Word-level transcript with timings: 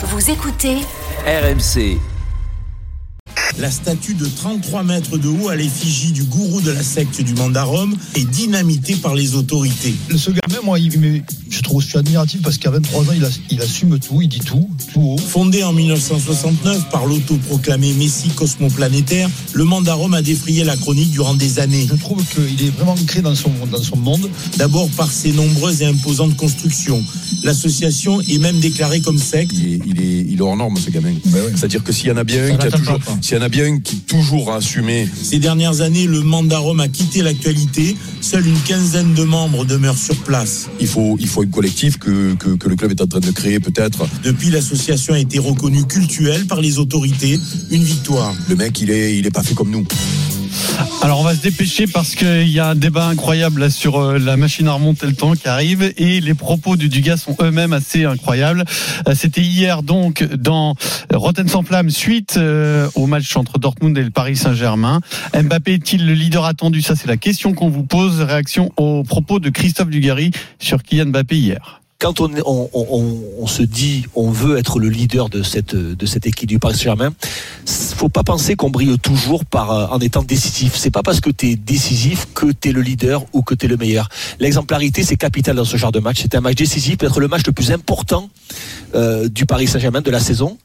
Vous 0.00 0.30
écoutez 0.30 0.76
RMC. 1.26 1.98
La 3.58 3.72
statue 3.72 4.14
de 4.14 4.24
33 4.26 4.84
mètres 4.84 5.18
de 5.18 5.26
haut 5.26 5.48
à 5.48 5.56
l'effigie 5.56 6.12
du 6.12 6.22
gourou 6.22 6.60
de 6.60 6.70
la 6.70 6.82
secte 6.82 7.20
du 7.20 7.34
Mandarum 7.34 7.92
est 8.14 8.24
dynamitée 8.24 8.94
par 8.94 9.16
les 9.16 9.34
autorités. 9.34 9.94
Ce 10.16 10.30
gamin, 10.30 10.60
moi, 10.62 10.78
il, 10.78 10.96
mais 11.00 11.22
je 11.50 11.60
trouve, 11.62 11.82
je 11.82 11.88
suis 11.88 11.98
admiratif 11.98 12.40
parce 12.40 12.56
qu'à 12.56 12.70
23 12.70 13.02
ans, 13.02 13.12
il, 13.16 13.24
a- 13.24 13.28
il 13.50 13.60
assume 13.60 13.98
tout, 13.98 14.22
il 14.22 14.28
dit 14.28 14.38
tout, 14.38 14.70
tout 14.92 15.00
haut. 15.00 15.18
Fondé 15.18 15.64
en 15.64 15.72
1969 15.72 16.88
par 16.90 17.06
l'autoproclamé 17.06 17.92
Messie 17.94 18.28
cosmoplanétaire, 18.28 19.28
le 19.54 19.64
Mandarum 19.64 20.14
a 20.14 20.22
défrayé 20.22 20.62
la 20.62 20.76
chronique 20.76 21.10
durant 21.10 21.34
des 21.34 21.58
années. 21.58 21.88
Je 21.90 21.96
trouve 21.96 22.24
qu'il 22.24 22.64
est 22.64 22.70
vraiment 22.70 22.92
ancré 22.92 23.22
dans 23.22 23.34
son, 23.34 23.50
dans 23.72 23.82
son 23.82 23.96
monde. 23.96 24.30
D'abord 24.56 24.88
par 24.90 25.10
ses 25.10 25.32
nombreuses 25.32 25.82
et 25.82 25.86
imposantes 25.86 26.36
constructions. 26.36 27.02
L'association 27.42 28.20
est 28.20 28.38
même 28.38 28.60
déclarée 28.60 29.00
comme 29.00 29.18
secte. 29.18 29.52
il 29.54 29.72
est, 29.74 29.80
il 29.86 30.00
est, 30.00 30.26
il 30.28 30.38
est 30.38 30.40
hors 30.40 30.56
norme 30.56 30.76
ce 30.76 30.90
gamin. 30.90 31.12
Ben 31.26 31.42
ouais. 31.42 31.52
C'est-à-dire 31.56 31.82
que 31.82 31.92
s'il 31.92 32.06
y 32.06 32.10
en 32.12 32.16
a 32.16 32.24
bien 32.24 32.46
Ça 32.48 32.54
un 32.54 32.56
qui 32.58 32.66
a 32.66 32.70
toujours, 32.70 32.98
s'il 33.20 33.36
y 33.36 33.40
en 33.40 33.42
a 33.42 33.47
bien 33.48 33.78
qui 33.80 33.96
toujours 33.96 34.52
a 34.52 34.56
assumé, 34.56 35.08
Ces 35.22 35.38
dernières 35.38 35.80
années, 35.80 36.06
le 36.06 36.20
Mandarum 36.20 36.80
a 36.80 36.88
quitté 36.88 37.22
l'actualité. 37.22 37.96
Seule 38.20 38.46
une 38.46 38.60
quinzaine 38.60 39.14
de 39.14 39.24
membres 39.24 39.64
demeurent 39.64 39.98
sur 39.98 40.16
place. 40.16 40.68
il 40.80 40.86
faut, 40.86 41.18
un 41.40 41.46
collectif 41.46 41.98
que 41.98 42.36
le 42.44 42.76
club 42.76 42.90
est 42.90 43.00
en 43.00 43.06
train 43.06 43.20
de 43.20 43.30
créer 43.30 43.60
peut-être. 43.60 44.06
Depuis, 44.22 44.50
l'association 44.50 45.14
a 45.14 45.18
été 45.18 45.38
reconnue 45.38 45.84
cultuelle 45.84 46.46
par 46.46 46.60
les 46.60 46.78
autorités. 46.78 47.38
Une 47.70 47.82
victoire. 47.82 48.34
Le 48.48 48.56
mec, 48.56 48.80
il 48.80 48.90
est, 48.90 49.16
il 49.16 49.26
est 49.26 49.30
pas 49.30 49.42
fait 49.42 49.54
comme 49.54 49.70
nous. 49.70 49.84
Alors 51.02 51.20
on 51.20 51.24
va 51.24 51.34
se 51.34 51.40
dépêcher 51.40 51.86
parce 51.86 52.14
qu'il 52.14 52.48
y 52.48 52.58
a 52.58 52.68
un 52.68 52.74
débat 52.74 53.06
incroyable 53.06 53.60
là 53.60 53.70
sur 53.70 53.98
euh, 53.98 54.18
la 54.18 54.36
machine 54.36 54.68
à 54.68 54.72
remonter 54.72 55.06
le 55.06 55.14
temps 55.14 55.32
qui 55.32 55.48
arrive 55.48 55.92
et 55.96 56.20
les 56.20 56.34
propos 56.34 56.76
du 56.76 56.88
Dugas 56.88 57.16
sont 57.16 57.36
eux-mêmes 57.40 57.72
assez 57.72 58.04
incroyables. 58.04 58.64
Euh, 59.08 59.14
C'était 59.14 59.40
hier 59.40 59.82
donc 59.82 60.22
dans 60.24 60.74
Rotten 61.12 61.48
sans 61.48 61.62
flamme 61.62 61.90
suite 61.90 62.36
euh, 62.36 62.88
au 62.94 63.06
match 63.06 63.36
entre 63.36 63.58
Dortmund 63.58 63.96
et 63.96 64.02
le 64.02 64.10
Paris 64.10 64.36
Saint-Germain. 64.36 65.00
Mbappé 65.34 65.74
est-il 65.74 66.06
le 66.06 66.14
leader 66.14 66.44
attendu? 66.44 66.82
Ça 66.82 66.94
c'est 66.96 67.08
la 67.08 67.16
question 67.16 67.54
qu'on 67.54 67.68
vous 67.70 67.84
pose. 67.84 68.20
Réaction 68.20 68.72
aux 68.76 69.02
propos 69.02 69.38
de 69.38 69.50
Christophe 69.50 69.88
Dugarry 69.88 70.30
sur 70.58 70.82
Kylian 70.82 71.06
Mbappé 71.06 71.36
hier. 71.36 71.77
Quand 72.00 72.20
on, 72.20 73.46
se 73.46 73.62
dit 73.62 74.06
on 74.14 74.30
veut 74.30 74.56
être 74.56 74.78
le 74.78 74.88
leader 74.88 75.28
de 75.28 75.42
cette 75.42 75.74
de 75.74 76.06
cette 76.06 76.26
équipe 76.26 76.48
du 76.48 76.60
Paris 76.60 76.74
Saint-Germain, 76.74 77.12
faut 77.66 78.08
pas 78.08 78.22
penser 78.22 78.54
qu'on 78.54 78.70
brille 78.70 78.96
toujours 79.00 79.44
par 79.44 79.72
euh, 79.72 79.86
en 79.88 79.98
étant 79.98 80.22
décisif. 80.22 80.76
C'est 80.76 80.92
pas 80.92 81.02
parce 81.02 81.20
que 81.20 81.30
tu 81.30 81.50
es 81.50 81.56
décisif 81.56 82.28
que 82.34 82.46
tu 82.52 82.68
es 82.68 82.72
le 82.72 82.82
leader 82.82 83.24
ou 83.32 83.42
que 83.42 83.54
tu 83.54 83.66
es 83.66 83.68
le 83.68 83.76
meilleur. 83.76 84.08
L'exemplarité 84.38 85.02
c'est 85.02 85.16
capital 85.16 85.56
dans 85.56 85.64
ce 85.64 85.76
genre 85.76 85.90
de 85.90 85.98
match. 85.98 86.18
C'est 86.22 86.36
un 86.36 86.40
match 86.40 86.54
décisif, 86.54 86.98
peut-être 86.98 87.18
le 87.18 87.26
match 87.26 87.42
le 87.44 87.52
plus 87.52 87.72
important 87.72 88.30
euh, 88.94 89.28
du 89.28 89.46
Paris 89.46 89.66
Saint-Germain 89.66 90.00
de 90.00 90.10
la 90.12 90.20
saison. 90.20 90.56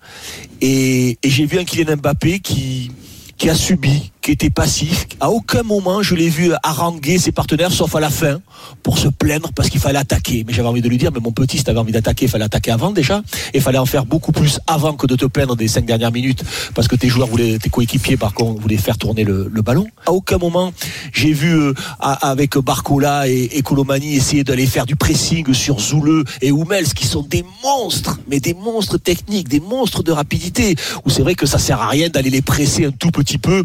Et, 0.61 1.17
et 1.23 1.29
j'ai 1.29 1.47
vu 1.47 1.57
un 1.57 1.63
Kylian 1.63 1.97
Mbappé 1.97 2.39
qui 2.39 2.91
qui 3.37 3.49
a 3.49 3.55
subi, 3.55 4.11
qui 4.23 4.31
était 4.31 4.49
passif. 4.49 5.05
À 5.19 5.29
aucun 5.29 5.63
moment 5.63 6.01
je 6.01 6.15
l'ai 6.15 6.29
vu 6.29 6.51
haranguer 6.63 7.19
ses 7.19 7.31
partenaires, 7.31 7.71
sauf 7.71 7.93
à 7.95 7.99
la 7.99 8.09
fin, 8.09 8.39
pour 8.81 8.97
se 8.97 9.09
plaindre 9.09 9.51
parce 9.53 9.69
qu'il 9.69 9.81
fallait 9.81 9.99
attaquer. 9.99 10.45
Mais 10.47 10.53
j'avais 10.53 10.69
envie 10.69 10.81
de 10.81 10.87
lui 10.89 10.97
dire, 10.97 11.11
mais 11.13 11.19
mon 11.19 11.33
petit, 11.33 11.57
si 11.57 11.63
t'avais 11.63 11.79
envie 11.79 11.91
d'attaquer, 11.91 12.25
il 12.25 12.31
fallait 12.31 12.45
attaquer 12.45 12.71
avant 12.71 12.91
déjà. 12.91 13.21
Et 13.53 13.59
fallait 13.59 13.77
en 13.77 13.85
faire 13.85 14.05
beaucoup 14.05 14.31
plus 14.31 14.59
avant 14.65 14.93
que 14.93 15.05
de 15.07 15.15
te 15.15 15.25
plaindre 15.25 15.55
des 15.55 15.67
cinq 15.67 15.85
dernières 15.85 16.11
minutes, 16.11 16.43
parce 16.73 16.87
que 16.87 16.95
tes 16.95 17.09
joueurs 17.09 17.27
voulaient, 17.27 17.59
tes 17.59 17.69
coéquipiers 17.69 18.17
par 18.17 18.33
contre 18.33 18.61
voulaient 18.61 18.77
faire 18.77 18.97
tourner 18.97 19.25
le, 19.25 19.49
le 19.51 19.61
ballon. 19.61 19.87
À 20.07 20.11
aucun 20.11 20.37
moment 20.37 20.71
j'ai 21.11 21.33
vu 21.33 21.53
euh, 21.53 21.73
avec 21.99 22.57
Barcola 22.57 23.27
et, 23.27 23.49
et 23.51 23.61
Colomani 23.61 24.15
essayer 24.15 24.45
d'aller 24.45 24.65
faire 24.65 24.85
du 24.85 24.95
pressing 24.95 25.53
sur 25.53 25.79
Zouleux 25.79 26.23
et 26.41 26.49
Hummels, 26.49 26.93
qui 26.93 27.05
sont 27.05 27.23
des 27.23 27.43
monstres, 27.61 28.19
mais 28.29 28.39
des 28.39 28.53
monstres 28.53 28.97
techniques, 28.97 29.49
des 29.49 29.59
monstres 29.59 30.01
de 30.01 30.13
rapidité. 30.13 30.75
Où 31.03 31.09
c'est 31.09 31.23
vrai 31.23 31.35
que 31.35 31.45
ça 31.45 31.59
sert 31.59 31.81
à 31.81 31.89
rien 31.89 32.07
d'aller 32.07 32.29
les 32.29 32.41
presser 32.41 32.85
un 32.85 32.91
tout 32.91 33.11
petit 33.11 33.37
peu 33.37 33.63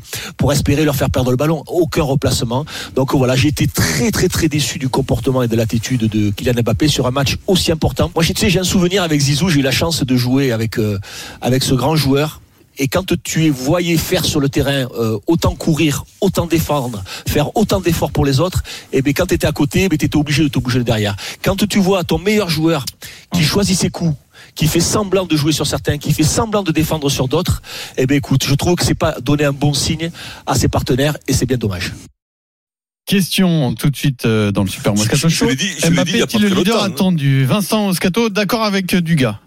espérer 0.53 0.85
leur 0.85 0.97
faire 0.97 1.11
perdre 1.11 1.31
le 1.31 1.37
ballon. 1.37 1.63
Aucun 1.67 2.03
replacement. 2.03 2.65
Donc 2.95 3.15
voilà, 3.15 3.37
j'ai 3.37 3.49
été 3.49 3.67
très 3.67 4.11
très 4.11 4.29
très 4.29 4.49
déçu 4.49 4.79
du 4.79 4.89
comportement 4.89 5.43
et 5.43 5.49
de 5.49 5.57
l'attitude 5.57 6.09
de 6.09 6.31
Kylian 6.31 6.63
Mbappé 6.63 6.89
sur 6.89 7.07
un 7.07 7.11
match 7.11 7.37
aussi 7.47 7.73
important. 7.73 8.11
Moi, 8.15 8.25
tu 8.25 8.35
sais, 8.37 8.51
j'ai 8.51 8.61
un 8.61 8.65
souvenir 8.65 9.03
avec 9.03 9.21
Zizou. 9.21 9.49
J'ai 9.49 9.61
eu 9.61 9.63
la 9.63 9.71
chance 9.71 10.05
de 10.05 10.17
jouer 10.17 10.53
avec 10.53 10.79
euh, 10.79 10.99
avec 11.41 11.63
ce 11.63 11.75
grand 11.75 11.97
joueur. 11.97 12.41
Et 12.81 12.87
quand 12.87 13.13
tu 13.25 13.47
es 13.47 13.51
voyais 13.51 13.97
faire 13.97 14.25
sur 14.25 14.39
le 14.39 14.49
terrain 14.49 14.87
euh, 14.97 15.19
autant 15.27 15.57
courir, 15.57 16.05
autant 16.21 16.47
défendre, 16.47 17.03
faire 17.27 17.57
autant 17.57 17.81
d'efforts 17.81 18.13
pour 18.13 18.25
les 18.25 18.39
autres, 18.39 18.63
et 18.93 19.03
bien 19.03 19.13
quand 19.13 19.27
tu 19.27 19.35
étais 19.35 19.49
à 19.49 19.53
côté, 19.53 19.89
tu 19.89 19.95
étais 19.97 20.17
obligé 20.17 20.45
de 20.45 20.49
te 20.49 20.61
bouger 20.61 20.85
derrière. 20.85 21.17
Quand 21.43 21.57
tu 21.69 21.81
vois 21.81 22.05
ton 22.05 22.19
meilleur 22.19 22.49
joueur 22.49 22.85
qui 23.33 23.43
choisit 23.43 23.77
ses 23.77 23.91
coups, 23.91 24.15
qui 24.59 24.67
fait 24.67 24.81
semblant 24.81 25.25
de 25.25 25.37
jouer 25.37 25.53
sur 25.53 25.69
certains, 25.69 25.99
qui 25.99 26.13
fait 26.13 26.25
semblant 26.25 26.65
de 26.65 26.73
défendre 26.73 27.09
sur 27.09 27.29
d'autres, 27.29 27.63
eh 27.97 28.07
bien 28.07 28.17
écoute, 28.17 28.45
je 28.45 28.55
trouve 28.57 28.75
que 28.75 28.85
c'est 28.85 28.97
pas 28.97 29.13
donner 29.21 29.45
un 29.45 29.53
bon 29.53 29.73
signe 29.73 30.11
à 30.47 30.57
ses 30.57 30.67
partenaires 30.67 31.17
et 31.29 31.33
c'est 31.33 31.47
bien 31.47 31.57
dommage. 31.57 31.93
Question 33.07 33.75
tout 33.75 33.89
de 33.89 33.97
suite 33.97 34.27
euh, 34.27 34.51
dans 34.53 34.65
le 34.65 34.69
Super 34.69 34.95
Moscato 34.95 35.17
je- 35.17 35.29
je 35.29 35.35
Show. 35.35 35.47
Mbappé 35.91 36.19
est-il 36.19 36.43
le 36.43 36.49
leader 36.49 36.83
hein. 36.83 36.87
attendu? 36.89 37.45
Vincent 37.45 37.87
Moscato, 37.87 38.29
d'accord 38.31 38.65
avec 38.65 38.95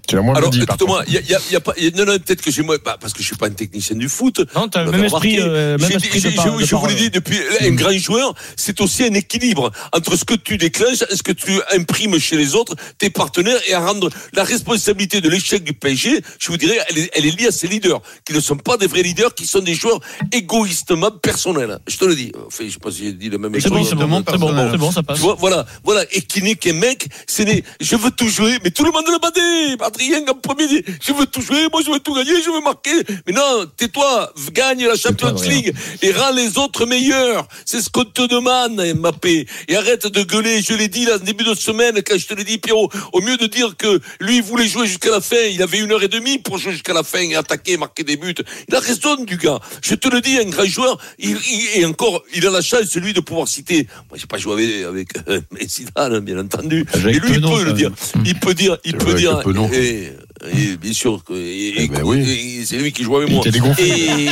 Dugas 0.08 0.22
Alors, 0.36 0.50
écoute-moi, 0.76 1.04
il 1.08 1.14
y 1.14 1.18
a, 1.18 1.22
il 1.22 1.28
y 1.50 1.54
y 1.54 1.56
a 1.56 1.60
pas, 1.62 1.74
il 1.78 1.84
y 1.86 1.88
a- 1.88 1.92
non, 1.92 2.12
non, 2.12 2.20
peut-être 2.20 2.42
que 2.42 2.52
j'ai 2.52 2.64
moi, 2.64 2.78
bah, 2.84 2.98
parce 3.00 3.14
que 3.14 3.20
je 3.22 3.28
suis 3.28 3.36
pas 3.36 3.48
un 3.48 3.52
technicien 3.52 3.96
du 3.96 4.10
foot. 4.10 4.42
Non, 4.56 4.68
t'as 4.68 4.84
le 4.84 4.92
même 4.92 5.06
esprit, 5.06 5.40
euh, 5.40 5.78
même 5.78 5.88
dit- 5.88 5.96
esprit 5.96 6.20
de 6.22 6.30
j'ai- 6.30 6.36
par- 6.36 6.46
je, 6.58 6.62
de 6.64 6.66
je 6.66 6.76
vous 6.76 6.86
l'ai 6.88 6.96
dit 6.96 7.10
depuis, 7.10 7.38
un 7.62 7.72
grand 7.72 7.92
joueur, 7.98 8.34
c'est 8.58 8.82
aussi 8.82 9.04
un 9.04 9.14
équilibre 9.14 9.72
entre 9.94 10.16
ce 10.18 10.26
que 10.26 10.34
tu 10.34 10.58
déclenches, 10.58 11.04
ce 11.14 11.24
que 11.24 11.32
tu 11.32 11.60
imprimes 11.74 12.20
chez 12.20 12.36
les 12.36 12.56
autres, 12.56 12.76
tes 12.98 13.10
partenaires, 13.10 13.60
et 13.68 13.74
à 13.74 13.80
rendre 13.80 14.10
la 14.34 14.44
responsabilité 14.44 15.22
de 15.22 15.30
l'échec 15.30 15.64
du 15.64 15.74
PSG, 15.74 16.22
je 16.40 16.48
vous 16.48 16.58
dirais, 16.58 16.80
elle 16.90 16.98
est, 16.98 17.10
elle 17.14 17.26
est 17.26 17.40
liée 17.40 17.48
à 17.48 17.52
ces 17.52 17.68
leaders, 17.68 18.02
qui 18.26 18.34
ne 18.34 18.40
sont 18.40 18.58
pas 18.58 18.78
des 18.78 18.88
vrais 18.88 19.04
leaders, 19.04 19.34
qui 19.36 19.46
sont 19.46 19.60
des 19.60 19.76
joueurs 19.76 20.00
égoïstement 20.32 21.12
personnels. 21.12 21.80
Je 21.88 21.98
te 21.98 22.06
le 22.06 22.16
dis. 22.16 22.32
Enfin, 22.48 22.64
je 22.68 22.72
sais 22.74 22.80
pas 22.80 22.92
si 22.92 23.04
j'ai 23.06 23.14
dit 23.14 23.30
le 23.30 23.38
même 23.38 23.54
C'est 23.60 23.70
bon, 23.70 23.84
c'est 23.84 23.96
bon, 23.96 24.24
c'est 24.28 24.38
bon, 24.38 24.72
c'est 24.72 24.78
bon, 24.78 24.92
ça 24.92 25.02
tu 25.02 25.06
passe. 25.06 25.20
vois, 25.20 25.36
voilà, 25.40 25.66
voilà. 25.84 26.04
Et 26.12 26.22
qui 26.22 26.42
n'est 26.42 26.56
qu'un 26.56 26.74
mec, 26.74 27.08
c'est 27.28 27.46
des, 27.46 27.64
je 27.80 27.96
veux 27.96 28.12
tout 28.12 28.28
jouer, 28.28 28.58
mais 28.64 28.72
tout 28.72 28.84
le 28.84 28.92
monde 28.92 29.06
le 29.08 29.20
battait. 29.20 29.78
Adrien, 30.02 30.26
en 30.30 30.34
premier, 30.36 30.66
je 31.02 31.14
veux 31.14 31.26
tout 31.26 31.42
jouer, 31.42 31.68
moi 31.72 31.82
je 31.86 31.92
veux 31.92 32.00
tout 32.00 32.14
gagner, 32.16 32.42
je 32.44 32.50
veux 32.50 32.62
marquer. 32.62 32.92
Mais 33.28 33.34
non, 33.34 33.66
tais-toi, 33.78 34.34
gagne 34.52 34.86
la 34.86 34.96
Champions 34.96 35.34
League 35.50 35.74
et 36.02 36.12
rends 36.12 36.32
les 36.34 36.58
autres 36.58 36.86
meilleurs. 36.86 37.48
C'est 37.66 37.82
ce 37.82 37.90
qu'on 37.90 38.04
te 38.06 38.28
demande, 38.28 38.82
Mbappé. 38.96 39.48
Et 39.68 39.76
arrête 39.76 40.08
de 40.08 40.24
gueuler, 40.24 40.62
je 40.62 40.74
l'ai 40.74 40.88
dit 40.88 41.06
là, 41.06 41.16
en 41.16 41.24
début 41.24 41.44
de 41.44 41.54
semaine, 41.54 42.02
quand 42.06 42.18
je 42.18 42.26
te 42.28 42.34
l'ai 42.34 42.44
dit, 42.44 42.58
Pierrot, 42.58 42.90
au 43.14 43.22
mieux 43.22 43.38
de 43.38 43.48
dire 43.48 43.76
que 43.78 44.00
lui, 44.20 44.38
il 44.38 44.44
voulait 44.44 44.68
jouer 44.68 44.88
jusqu'à 44.88 45.12
la 45.12 45.22
fin, 45.22 45.36
il 45.52 45.62
avait 45.62 45.80
une 45.80 45.92
heure 45.92 46.04
et 46.04 46.08
demie 46.08 46.40
pour 46.40 46.58
jouer 46.58 46.72
jusqu'à 46.74 46.94
la 46.94 47.04
fin 47.04 47.20
et 47.20 47.36
attaquer, 47.36 47.78
marquer 47.78 48.04
des 48.04 48.18
buts. 48.18 48.34
Il 48.70 48.76
a 48.76 48.80
raison, 48.80 49.24
du 49.24 49.38
gars. 49.38 49.60
Je 49.84 49.96
te 49.96 50.08
le 50.08 50.22
dis, 50.22 50.38
un 50.38 50.46
grand 50.46 50.66
joueur, 50.66 50.98
il, 51.20 51.32
il- 51.50 51.82
et 51.82 51.86
encore, 51.86 52.24
il 52.34 52.46
a 52.48 52.50
la 52.50 52.62
chance, 52.62 52.84
celui 52.90 53.14
de 53.14 53.20
pouvoir 53.20 53.48
citer. 53.48 53.88
Moi, 54.10 54.18
j'ai 54.18 54.26
pas 54.28 54.38
joué 54.38 54.84
avec, 54.84 55.16
avec 55.18 55.18
euh, 55.28 55.42
Zidane, 55.68 56.20
bien 56.20 56.40
entendu. 56.40 56.86
Avec 56.94 57.16
et 57.16 57.20
lui, 57.20 57.30
il 57.36 57.42
peut 57.42 57.64
le 57.66 57.74
dire. 57.74 57.92
Il 58.26 58.40
peut 58.40 58.54
dire, 58.54 58.78
il 58.84 58.98
peut 58.98 59.14
dire. 59.14 59.40
Et, 59.82 60.12
et 60.52 60.78
bien 60.78 60.94
sûr, 60.94 61.22
et, 61.34 61.74
Eh 61.84 61.88
ben 61.88 62.02
oui. 62.04 62.64
c'est 62.66 62.78
lui 62.78 62.92
qui 62.92 63.04
joue 63.04 63.18
avec 63.18 63.30
moi. 63.30 63.42
était 63.42 63.52
dégonflé. 63.52 64.30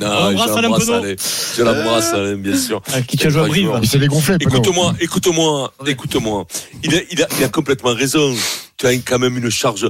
Non, 0.00 0.32
non, 0.32 0.36
je 0.36 0.52
Alain 0.52 0.62
l'embrasse. 0.62 0.88
Alain. 0.88 1.14
Je 1.56 1.62
l'embrasse, 1.62 2.12
Alain, 2.12 2.36
bien 2.36 2.56
sûr. 2.56 2.82
À 2.92 3.02
qui 3.02 3.16
tu 3.16 3.26
as 3.26 3.30
joué 3.30 3.42
à 3.42 3.46
Brive 3.46 3.70
Il 3.82 3.88
s'est 3.88 3.98
dégonflé. 3.98 4.36
Écoute-moi, 4.40 4.94
écoute-moi, 5.00 5.72
écoute-moi. 5.86 6.46
Il 6.82 6.94
a, 6.94 6.98
il, 7.10 7.22
a, 7.22 7.28
il 7.38 7.44
a 7.44 7.48
complètement 7.48 7.94
raison. 7.94 8.34
Tu 8.78 8.86
as 8.86 8.92
quand 8.96 9.18
même 9.18 9.36
une 9.38 9.50
charge. 9.50 9.84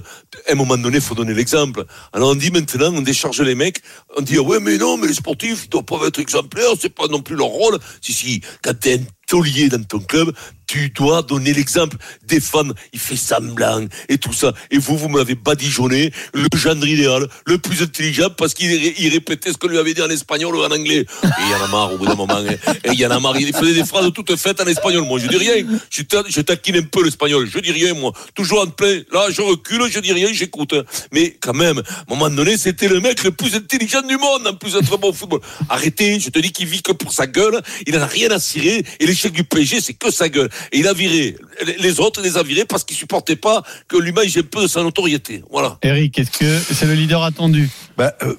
À 0.49 0.53
un 0.53 0.55
moment 0.55 0.77
donné, 0.77 0.97
il 0.99 1.03
faut 1.03 1.15
donner 1.15 1.35
l'exemple. 1.35 1.85
Alors 2.13 2.31
on 2.31 2.35
dit 2.35 2.51
maintenant, 2.51 2.93
on 2.95 3.01
décharge 3.03 3.41
les 3.41 3.55
mecs. 3.55 3.79
On 4.17 4.23
dit, 4.23 4.37
ah 4.39 4.43
ouais, 4.43 4.61
mais 4.61 4.77
non, 4.79 4.97
mais 4.97 5.09
les 5.09 5.15
sportifs, 5.15 5.65
ils 5.65 5.69
doivent 5.71 5.85
pas 5.85 6.07
être 6.07 6.21
exemplaires, 6.21 6.71
c'est 6.81 6.95
pas 6.95 7.09
non 7.09 7.21
plus 7.21 7.35
leur 7.37 7.49
rôle. 7.49 7.79
Si, 8.01 8.13
si, 8.13 8.41
quand 8.63 8.79
t'es 8.79 8.95
un 8.95 9.03
taulier 9.27 9.69
dans 9.69 9.83
ton 9.83 9.99
club, 9.99 10.33
tu 10.67 10.91
dois 10.91 11.23
donner 11.23 11.53
l'exemple, 11.53 11.97
défendre, 12.27 12.75
il 12.93 12.99
fait 13.01 13.17
semblant 13.17 13.87
et 14.09 14.19
tout 14.19 14.33
ça. 14.33 14.53
Et 14.71 14.79
vous, 14.79 14.97
vous 14.97 15.09
m'avez 15.09 15.35
badigeonné 15.35 16.13
le 16.35 16.47
gendre 16.57 16.87
idéal, 16.87 17.27
le 17.47 17.59
plus 17.59 17.83
intelligent, 17.83 18.31
parce 18.37 18.55
qu'il 18.55 18.69
ré- 18.71 18.95
il 18.99 19.09
répétait 19.13 19.53
ce 19.53 19.59
que 19.59 19.67
lui 19.67 19.79
avait 19.79 19.95
dit 19.95 20.03
en 20.03 20.11
espagnol 20.11 20.55
ou 20.57 20.61
en 20.63 20.71
anglais. 20.71 21.05
Et 21.25 21.29
il 21.45 21.51
y 21.51 21.55
en 21.55 21.65
a 21.65 21.69
marre 21.69 21.93
au 21.93 21.99
bout 21.99 22.07
d'un 22.07 22.15
moment. 22.15 22.37
hein. 22.37 22.73
Et 22.85 22.91
il 22.93 22.99
y 22.99 23.07
en 23.07 23.11
a 23.11 23.21
marre. 23.21 23.37
Il 23.39 23.55
faisait 23.55 23.75
des 23.75 23.85
phrases 23.85 24.11
toutes 24.15 24.35
faites 24.37 24.61
en 24.61 24.67
espagnol. 24.67 25.05
Moi, 25.05 25.19
je 25.21 25.29
dis 25.29 25.37
rien. 25.37 25.65
Je, 25.91 26.03
ta- 26.03 26.25
je 26.29 26.41
taquine 26.41 26.77
un 26.77 26.83
peu 26.83 27.05
l'espagnol. 27.05 27.49
Je 27.53 27.59
dis 27.61 27.73
rien, 27.73 27.95
moi. 27.95 28.13
Toujours 28.35 28.61
en 28.63 28.67
plein. 28.67 29.03
Là, 29.13 29.27
je 29.31 29.41
recule, 29.43 29.83
je 29.91 30.01
dis 30.01 30.13
rien, 30.13 30.29
j'écoute. 30.33 30.75
Mais 31.13 31.37
quand 31.41 31.55
même, 31.55 31.79
à 31.79 31.81
un 31.81 32.15
moment 32.15 32.29
donné, 32.31 32.57
c'était 32.57 32.89
le 32.89 33.01
mec 33.01 33.23
le 33.25 33.31
plus 33.31 33.55
intelligent 33.55 34.03
du 34.03 34.17
monde, 34.17 34.47
en 34.47 34.55
plus 34.55 34.73
d'être 34.73 34.97
bon 34.99 35.11
au 35.11 35.13
football. 35.13 35.41
Arrêtez, 35.69 36.19
je 36.21 36.31
te 36.31 36.39
dis 36.39 36.51
qu'il 36.53 36.67
vit 36.67 36.83
que 36.83 36.93
pour 36.93 37.13
sa 37.13 37.27
gueule. 37.27 37.61
Il 37.87 37.95
n'en 37.95 38.03
a 38.03 38.07
rien 38.07 38.31
à 38.31 38.39
cirer. 38.39 38.85
Et 39.01 39.07
l'échec 39.07 39.33
du 39.33 39.45
PSG, 39.45 39.81
c'est 39.81 39.95
que 39.95 40.11
sa 40.11 40.29
gueule. 40.29 40.49
Et 40.73 40.79
il 40.79 40.89
a 40.89 40.93
viré. 40.93 41.37
Les 41.79 42.01
autres, 42.01 42.21
il 42.23 42.31
les 42.31 42.37
a 42.37 42.43
virés 42.43 42.65
parce 42.65 42.85
qu'ils 42.85 42.97
supportaient 42.97 43.37
pas 43.37 43.63
que 43.89 43.97
j'ai 44.27 44.41
un 44.41 44.43
peu 44.43 44.63
de 44.63 44.67
sa 44.69 44.83
notoriété. 44.83 45.43
Voilà. 45.51 45.79
Eric, 45.83 46.19
est-ce 46.19 46.31
que 46.31 46.75
c'est 46.75 46.87
le 46.87 46.95
leader 46.95 47.23
attendu? 47.23 47.69
Bah, 47.97 48.13
euh, 48.23 48.35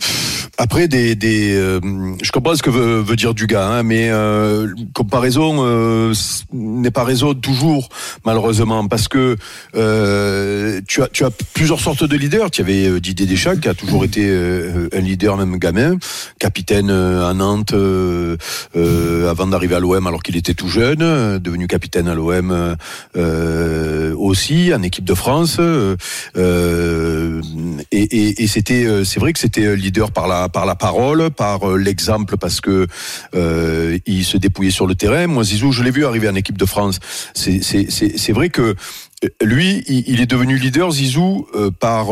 après, 0.58 0.88
des, 0.88 1.16
des, 1.16 1.54
euh, 1.54 1.80
je 2.22 2.32
comprends 2.32 2.56
ce 2.56 2.62
que 2.62 2.70
veut, 2.70 3.02
veut 3.02 3.16
dire 3.16 3.34
Dugas, 3.34 3.66
hein, 3.66 3.84
mais 3.84 4.10
euh, 4.10 4.68
comparaison 4.94 5.66
euh, 5.66 6.14
n'est 6.54 6.92
pas 6.92 7.04
raison 7.04 7.34
toujours, 7.34 7.90
malheureusement, 8.26 8.88
parce 8.88 9.08
que 9.08 9.36
euh, 9.76 10.82
tu, 10.88 11.02
as, 11.02 11.08
tu 11.08 11.26
as 11.26 11.32
plusieurs 11.54 11.80
sortes 11.80 12.04
de 12.04 12.16
leaders. 12.16 12.52
Tu 12.52 12.62
avais 12.62 13.00
Didier 13.00 13.26
Deschamps, 13.26 13.58
qui 13.58 13.68
a 13.68 13.74
toujours 13.74 14.04
été 14.04 14.28
euh, 14.28 14.90
un 14.94 15.00
leader, 15.00 15.38
même 15.38 15.58
gamin, 15.58 15.98
capitaine 16.40 16.92
à 16.92 17.34
Nantes 17.34 17.74
euh, 17.74 18.38
euh, 18.76 19.30
avant 19.30 19.48
d'arriver 19.48 19.76
à 19.76 19.80
l'OM 19.80 20.06
alors 20.06 20.24
qu'il 20.24 20.38
était 20.38 20.54
tout 20.54 20.70
jeune, 20.70 21.40
devenu 21.40 21.68
capitaine 21.68 22.07
à 22.08 22.16
l'OM 22.16 22.76
euh, 23.16 24.16
aussi, 24.16 24.74
en 24.74 24.82
équipe 24.84 25.06
de 25.06 25.14
France. 25.14 25.58
euh, 25.60 25.96
euh, 26.38 27.42
et 27.92 28.04
et, 28.04 28.44
et 28.44 28.48
c'était, 28.48 28.86
euh, 28.86 29.04
c'est 29.04 29.20
vrai 29.20 29.34
que 29.34 29.40
c'était 29.40 29.76
leader 29.76 30.12
par 30.12 30.28
la 30.28 30.50
par 30.50 30.66
la 30.66 30.76
parole, 30.76 31.30
par 31.32 31.70
euh, 31.70 31.78
l'exemple, 31.78 32.38
parce 32.38 32.62
que 32.62 32.88
euh, 33.36 33.98
il 34.06 34.24
se 34.24 34.38
dépouillait 34.38 34.72
sur 34.72 34.88
le 34.88 34.96
terrain. 34.96 35.28
Moi, 35.28 35.44
Zizou, 35.44 35.72
je 35.72 35.84
l'ai 35.84 35.92
vu 35.92 36.06
arriver 36.06 36.30
en 36.30 36.36
équipe 36.36 36.58
de 36.58 36.66
France. 36.66 37.00
C'est 37.34 37.62
c'est 37.62 37.90
c'est 37.90 38.34
vrai 38.34 38.50
que 38.50 38.76
lui, 39.44 39.84
il, 39.88 40.04
il 40.08 40.22
est 40.22 40.28
devenu 40.28 40.58
leader, 40.58 40.92
Zizou, 40.92 41.48
par 41.80 42.08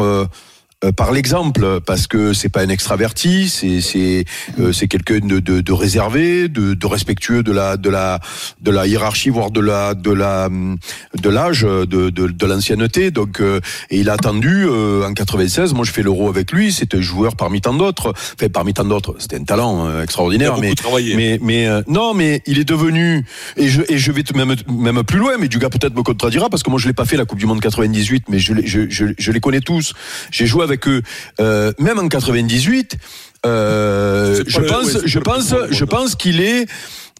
par 0.95 1.11
l'exemple, 1.11 1.79
parce 1.85 2.07
que 2.07 2.33
c'est 2.33 2.49
pas 2.49 2.61
un 2.61 2.69
extraverti, 2.69 3.49
c'est 3.49 3.81
c'est 3.81 4.25
euh, 4.59 4.71
c'est 4.71 4.87
quelqu'un 4.87 5.19
de, 5.19 5.39
de, 5.39 5.61
de 5.61 5.71
réservé, 5.71 6.47
de, 6.47 6.73
de 6.73 6.85
respectueux 6.85 7.43
de 7.43 7.51
la 7.51 7.77
de 7.77 7.89
la 7.89 8.19
de 8.61 8.71
la 8.71 8.85
hiérarchie, 8.85 9.29
voire 9.29 9.51
de 9.51 9.61
la 9.61 9.93
de 9.93 10.11
la 10.11 10.47
hum, 10.47 10.77
de 11.19 11.29
l'âge, 11.29 11.61
de 11.61 11.85
de, 11.85 12.27
de 12.27 12.45
l'ancienneté. 12.45 13.11
Donc 13.11 13.39
euh, 13.41 13.59
et 13.89 13.99
il 13.99 14.09
a 14.09 14.13
attendu 14.13 14.65
euh, 14.67 15.07
en 15.07 15.13
96. 15.13 15.73
Moi, 15.73 15.85
je 15.85 15.91
fais 15.91 16.03
l'Euro 16.03 16.29
avec 16.29 16.51
lui. 16.51 16.71
C'était 16.71 16.97
un 16.97 17.01
joueur 17.01 17.35
parmi 17.35 17.61
tant 17.61 17.73
d'autres. 17.73 18.13
Enfin, 18.35 18.49
parmi 18.49 18.73
tant 18.73 18.85
d'autres. 18.85 19.15
C'était 19.19 19.37
un 19.37 19.43
talent 19.43 19.87
euh, 19.87 20.03
extraordinaire. 20.03 20.57
Mais 20.59 20.73
mais 21.15 21.39
mais 21.41 21.67
euh, 21.67 21.81
non, 21.87 22.13
mais 22.13 22.41
il 22.45 22.59
est 22.59 22.65
devenu 22.65 23.25
et 23.57 23.67
je 23.67 23.81
et 23.89 23.97
je 23.97 24.11
vais 24.11 24.23
même 24.35 24.55
même 24.69 25.03
plus 25.03 25.19
loin. 25.19 25.37
Mais 25.39 25.47
du 25.47 25.59
gars 25.59 25.69
peut-être 25.69 25.95
me 25.95 26.03
contredira 26.03 26.49
parce 26.49 26.63
que 26.63 26.69
moi 26.69 26.79
je 26.79 26.87
l'ai 26.87 26.93
pas 26.93 27.05
fait 27.05 27.17
la 27.17 27.25
Coupe 27.25 27.39
du 27.39 27.45
Monde 27.45 27.61
98, 27.61 28.25
mais 28.29 28.39
je 28.39 28.53
je, 28.65 28.89
je, 28.89 29.05
je 29.17 29.31
les 29.31 29.39
connais 29.39 29.61
tous. 29.61 29.93
J'ai 30.31 30.45
joué 30.45 30.64
avec 30.65 30.87
eux 30.87 31.01
euh, 31.39 31.71
même 31.79 31.99
en 31.99 32.07
98. 32.07 32.97
Euh, 33.45 34.43
je 34.47 34.59
pense 34.59 35.05
pense 35.19 35.51
monde. 35.51 35.67
pense 35.85 36.15
qu'il 36.15 36.41
est 36.41 36.65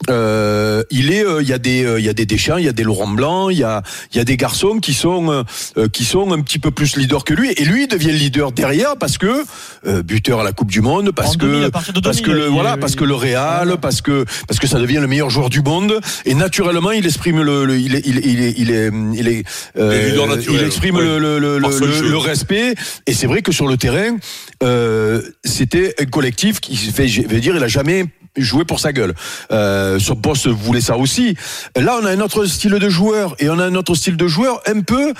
euh, 0.09 0.83
il 0.91 1.11
est, 1.11 1.25
euh, 1.25 1.41
il 1.41 1.47
y 1.47 1.53
a 1.53 1.57
des, 1.57 1.83
euh, 1.85 1.99
il 1.99 2.05
y 2.05 2.09
a 2.09 2.13
des 2.13 2.25
Deschamps, 2.25 2.57
il 2.57 2.65
y 2.65 2.69
a 2.69 2.73
des 2.73 2.83
Laurent 2.83 3.07
Blanc, 3.07 3.49
il 3.49 3.57
y 3.57 3.63
a, 3.63 3.81
il 4.11 4.17
y 4.17 4.19
a 4.19 4.23
des 4.25 4.35
garçons 4.37 4.79
qui 4.79 4.93
sont, 4.93 5.31
euh, 5.31 5.43
euh, 5.77 5.87
qui 5.87 6.03
sont 6.03 6.31
un 6.33 6.41
petit 6.41 6.59
peu 6.59 6.69
plus 6.69 6.97
leaders 6.97 7.23
que 7.23 7.33
lui, 7.33 7.51
et 7.51 7.63
lui 7.63 7.83
il 7.83 7.87
devient 7.87 8.11
leader 8.11 8.51
derrière 8.51 8.97
parce 8.97 9.17
que 9.17 9.43
euh, 9.87 10.03
buteur 10.03 10.41
à 10.41 10.43
la 10.43 10.51
Coupe 10.51 10.69
du 10.69 10.81
Monde, 10.81 11.11
parce 11.11 11.31
En 11.35 11.37
que, 11.39 11.45
2000, 11.45 11.63
à 11.63 11.71
partir 11.71 11.93
de 11.93 11.99
parce 12.01 12.17
2000, 12.21 12.25
que 12.25 12.37
le, 12.39 12.47
il- 12.47 12.53
voilà, 12.53 12.73
il- 12.75 12.79
parce 12.79 12.95
que 12.95 13.05
le 13.05 13.15
Real, 13.15 13.63
Voilà. 13.67 13.77
parce 13.77 14.01
que, 14.01 14.25
parce 14.47 14.59
que 14.59 14.67
ça 14.67 14.79
devient 14.79 14.99
le 14.99 15.07
meilleur 15.07 15.29
joueur 15.29 15.49
du 15.49 15.61
monde, 15.61 15.99
et 16.25 16.35
naturellement 16.35 16.91
il 16.91 17.05
exprime 17.05 17.41
le, 17.41 17.65
le- 17.65 17.79
il 17.79 17.95
est, 17.95 18.05
il 18.05 18.17
est, 18.17 18.21
il 18.25 18.41
est, 18.41 18.53
il 18.57 19.27
est, 19.29 19.43
il 19.75 19.81
euh, 19.81 20.65
exprime 20.65 20.95
ouais. 20.97 21.03
le, 21.03 21.39
le, 21.39 21.57
le, 21.57 22.17
respect, 22.17 22.75
et 23.07 23.13
c'est 23.13 23.27
vrai 23.27 23.41
que 23.41 23.51
sur 23.53 23.65
le 23.67 23.77
terrain, 23.77 24.17
euh, 24.63 25.21
c'était 25.45 25.95
un 25.99 26.05
collectif 26.05 26.59
qui 26.59 26.75
je 26.75 27.21
veux 27.27 27.39
dire, 27.39 27.55
il 27.55 27.63
a 27.63 27.67
jamais 27.67 28.05
joué 28.37 28.65
pour 28.65 28.79
sa 28.79 28.93
gueule. 28.93 29.13
Euh, 29.51 29.99
son 29.99 30.15
boss 30.15 30.47
voulait 30.47 30.81
ça 30.81 30.97
aussi. 30.97 31.35
Là, 31.75 31.97
on 32.01 32.05
a 32.05 32.11
un 32.11 32.19
autre 32.19 32.45
style 32.45 32.71
de 32.73 32.89
joueur 32.89 33.35
et 33.39 33.49
on 33.49 33.59
a 33.59 33.65
un 33.65 33.75
autre 33.75 33.95
style 33.95 34.17
de 34.17 34.27
joueur 34.27 34.61
un 34.65 34.81
peu 34.81 35.13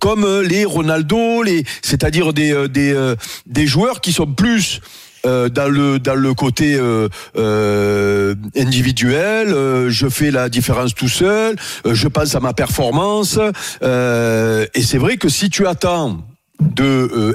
comme 0.00 0.24
euh, 0.24 0.42
les 0.42 0.64
Ronaldo, 0.64 1.42
les, 1.42 1.64
c'est-à-dire 1.82 2.32
des 2.32 2.52
euh, 2.52 2.68
des 2.68 2.92
euh, 2.92 3.14
des 3.46 3.66
joueurs 3.66 4.00
qui 4.00 4.12
sont 4.12 4.26
plus 4.26 4.80
euh, 5.24 5.48
dans 5.48 5.68
le 5.68 5.98
dans 5.98 6.14
le 6.14 6.34
côté 6.34 6.74
euh, 6.74 7.08
euh, 7.36 8.34
individuel, 8.56 9.54
je 9.88 10.08
fais 10.08 10.30
la 10.30 10.48
différence 10.48 10.94
tout 10.94 11.08
seul, 11.08 11.56
je 11.88 12.08
pense 12.08 12.34
à 12.34 12.40
ma 12.40 12.52
performance, 12.54 13.38
et 13.82 14.82
c'est 14.82 14.98
vrai 14.98 15.16
que 15.16 15.28
si 15.28 15.48
tu 15.48 15.66
attends 15.66 16.18
de 16.74 16.84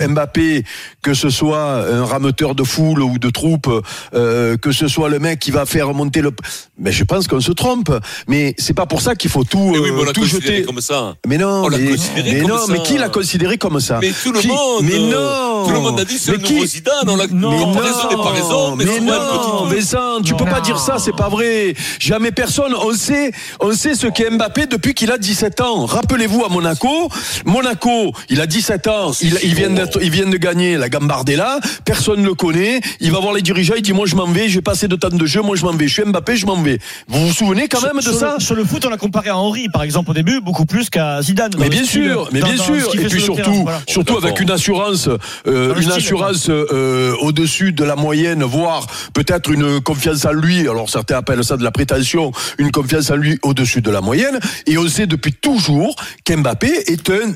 euh, 0.02 0.08
Mbappé, 0.08 0.64
que 1.02 1.14
ce 1.14 1.30
soit 1.30 1.86
un 1.88 2.06
rameuteur 2.06 2.56
de 2.56 2.64
foule 2.64 3.02
ou 3.02 3.18
de 3.20 3.30
troupe, 3.30 3.70
euh, 4.14 4.58
que 4.58 4.72
ce 4.72 4.88
soit 4.88 5.10
le 5.10 5.20
mec 5.20 5.40
qui 5.40 5.52
va 5.52 5.66
faire 5.66 5.94
monter 5.94 6.22
le, 6.22 6.32
mais 6.80 6.92
je 6.92 7.04
pense 7.04 7.28
qu'on 7.28 7.40
se 7.42 7.52
trompe. 7.52 7.92
Mais 8.28 8.56
c'est 8.58 8.74
pas 8.74 8.86
pour 8.86 9.02
ça 9.02 9.16
qu'il 9.16 9.30
faut 9.30 9.44
tout 9.44 9.72
Mais 9.72 9.80
oui, 9.80 9.90
euh, 9.90 9.94
mais 9.96 10.02
on 10.02 10.06
l'a 10.06 10.14
tout 10.14 10.22
considéré 10.22 10.54
jeter. 10.58 10.66
comme 10.66 10.82
ça. 10.82 11.16
Mais 11.28 11.38
non, 11.38 11.66
On 11.66 11.70
mais, 11.70 11.78
mais 12.24 12.40
comme 12.42 12.50
non, 12.50 12.58
ça. 12.66 12.72
mais 12.72 12.82
qui 12.84 12.98
l'a 12.98 13.10
considéré 13.10 13.58
comme 13.58 13.80
ça? 13.80 14.00
Mais 14.02 14.12
tout 14.24 14.32
le 14.32 14.40
Qui? 14.40 14.48
monde. 14.48 14.84
Mais 14.84 15.00
non. 15.00 15.66
Tout 15.68 15.74
le 15.74 15.80
monde 15.80 16.00
a 16.00 16.06
dit 16.06 16.18
c'est 16.18 16.32
Mais 16.32 16.38
le 16.38 16.44
nouveau 16.44 16.62
qui- 16.62 16.68
Zidane. 16.68 16.94
On 17.08 17.16
l'a 17.16 17.28
Non, 17.28 17.52
mais 17.52 17.64
comparaison 17.64 18.10
n'est 18.10 18.16
pas 18.16 18.32
raison, 18.32 18.76
mais, 18.76 18.86
mais 18.86 19.00
non. 19.02 19.66
Vincent, 19.66 20.22
tu 20.24 20.32
Non. 20.32 20.38
peux 20.38 20.46
pas 20.46 20.62
dire 20.62 20.80
ça, 20.80 20.98
c'est 21.00 21.16
pas 21.16 21.30
vrai. 21.30 21.74
Jamais 22.00 22.32
personne, 22.32 22.74
on 22.74 22.94
sait, 22.94 23.32
on 23.60 23.72
sait 23.74 23.96
ce 23.96 24.08
qu'est 24.08 24.30
Mbappé 24.30 24.68
depuis 24.68 24.94
qu'il 24.94 25.12
a 25.12 25.18
17 25.18 25.62
ans. 25.62 25.86
Rappelez-vous 25.86 26.46
à 26.46 26.50
Monaco, 26.50 27.10
Monaco, 27.46 28.14
il 28.30 28.42
a 28.42 28.46
17 28.48 28.88
ans, 28.88 29.12
il, 29.22 29.38
il 29.44 29.56
vient 29.56 29.70
d'être, 29.70 30.00
il 30.02 30.10
vient 30.10 30.28
de 30.28 30.38
gagner 30.38 30.78
la 30.78 30.90
Gambardella, 30.90 31.60
personne 31.86 32.24
le 32.24 32.34
connaît, 32.34 32.82
il 33.00 33.12
va 33.12 33.20
voir 33.20 33.34
les 33.34 33.42
dirigeants, 33.42 33.76
il 33.76 33.82
dit 33.82 33.94
moi 33.94 34.06
je 34.06 34.16
m'en 34.16 34.28
vais, 34.28 34.48
j'ai 34.50 34.62
passé 34.62 34.88
de 34.88 34.96
temps 34.96 35.10
de 35.10 35.26
jeu, 35.26 35.42
moi 35.42 35.56
je 35.56 35.66
m'en 35.66 35.74
vais, 35.74 35.88
je 35.88 35.94
suis 35.94 36.04
Mbappé, 36.04 36.36
je 36.36 36.46
m'en 36.46 36.62
vais. 36.62 36.80
Vous 37.08 37.28
vous 37.28 37.34
souvenez 37.34 37.68
quand 37.68 37.82
même 37.82 37.98
de 37.98 38.02
sur, 38.02 38.14
ça 38.14 38.36
le, 38.38 38.44
sur 38.44 38.56
le 38.56 38.64
foot, 38.64 38.86
on 38.86 38.90
l'a 38.90 38.98
comparé 38.98 39.30
à 39.30 39.38
Henry, 39.38 39.68
par 39.70 39.84
exemple, 39.84 40.12
au 40.12 40.14
début, 40.14 40.42
beaucoup 40.42 40.66
plus 40.66 40.90
qu'à 40.90 41.22
Zidane. 41.22 41.52
Mais 41.60 41.70
bien 41.70 41.84
sûr, 41.84 42.30
mais 42.32 42.42
bien 42.42 42.56
dans 42.56 42.64
sûr, 42.64 42.96
et 42.96 43.06
puis 43.06 43.22
surtout, 43.22 43.42
terrain, 43.42 43.64
voilà. 43.64 43.82
surtout 43.88 44.18
avec 44.18 44.40
une 44.40 44.52
assurance, 44.52 45.10
euh, 45.48 45.76
une 45.76 45.82
style, 45.82 45.92
assurance 45.94 46.48
euh, 46.50 47.14
au-dessus 47.22 47.74
de 47.74 47.84
la 47.84 47.96
moyenne, 47.96 48.44
voire 48.44 48.88
peut-être 49.14 49.52
une 49.52 49.82
confiance 49.82 50.26
en 50.26 50.32
lui. 50.34 50.62
Alors 50.62 50.90
certains 50.90 51.18
appellent 51.18 51.44
ça 51.44 51.58
de 51.58 51.64
la 51.64 51.72
prétention, 51.72 52.32
une 52.58 52.72
confiance 52.72 53.12
en 53.12 53.16
lui 53.16 53.40
au-dessus 53.44 53.82
de 53.82 53.92
la 53.92 54.02
moyenne. 54.02 54.40
Et 54.66 54.78
on 54.78 54.88
sait 54.88 55.08
depuis 55.08 55.34
toujours 55.34 55.96
qu'Mbappé 56.26 56.72
est 56.88 57.10
un 57.10 57.34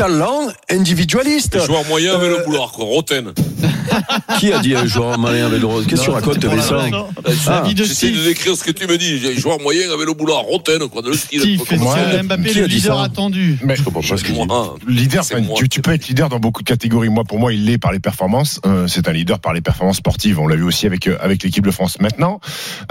talent 0.00 0.48
individualiste. 0.70 1.56
Le 1.56 1.60
joueur 1.60 1.84
moyen 1.84 2.14
avec 2.14 2.30
Euh, 2.30 2.38
le 2.38 2.44
boulard, 2.46 2.72
quoi. 2.72 2.86
Roten. 2.86 3.34
Qui 4.38 4.52
a 4.52 4.58
dit 4.60 4.74
un 4.74 4.86
joueur 4.86 5.18
malin 5.18 5.46
avec 5.46 5.60
le 5.60 5.66
rose? 5.66 5.86
Qu'est-ce 5.86 6.02
que 6.02 6.06
tu 6.06 6.10
racontes, 6.10 6.44
Vincent? 6.44 6.76
Ah, 7.46 7.62
La 7.62 7.68
vie 7.68 7.74
de 7.74 7.84
J'essaie 7.84 8.10
de 8.10 8.24
décrire 8.24 8.56
ce 8.56 8.64
que 8.64 8.70
tu 8.70 8.86
me 8.86 8.96
dis. 8.96 9.18
J'ai 9.18 9.32
un 9.36 9.38
joueur 9.38 9.60
moyen 9.60 9.90
avec 9.92 10.06
le 10.06 10.14
boulard. 10.14 10.42
Roten, 10.42 10.88
quoi. 10.88 11.02
De 11.02 11.08
le 11.08 11.16
style. 11.16 11.40
Steve, 11.40 11.58
Comme 11.64 11.78
que 11.78 12.22
Mbappé 12.22 12.50
Qui 12.50 12.58
est 12.58 12.62
a 12.62 12.66
le 12.66 12.68
leader 12.68 13.00
attendu 13.00 13.58
Mais 13.62 13.76
Je 13.76 13.82
comprends 13.82 14.00
pas 14.00 14.16
ce 14.16 14.24
qu'il 14.24 14.34
dit. 14.34 14.46
Moi, 14.46 14.76
leader, 14.86 15.24
tu, 15.56 15.68
tu 15.68 15.82
peux 15.82 15.92
être 15.92 16.08
leader 16.08 16.28
dans 16.28 16.38
beaucoup 16.38 16.62
de 16.62 16.68
catégories. 16.68 17.08
Moi, 17.08 17.24
pour 17.24 17.38
moi, 17.38 17.52
il 17.52 17.64
l'est 17.66 17.78
par 17.78 17.92
les 17.92 18.00
performances. 18.00 18.60
Euh, 18.66 18.86
c'est 18.86 19.08
un 19.08 19.12
leader 19.12 19.38
par 19.40 19.52
les 19.52 19.60
performances 19.60 19.98
sportives. 19.98 20.38
On 20.38 20.46
l'a 20.46 20.56
vu 20.56 20.64
aussi 20.64 20.86
avec 20.86 21.06
euh, 21.06 21.16
avec 21.20 21.42
l'équipe 21.42 21.64
de 21.64 21.70
France. 21.70 22.00
Maintenant, 22.00 22.40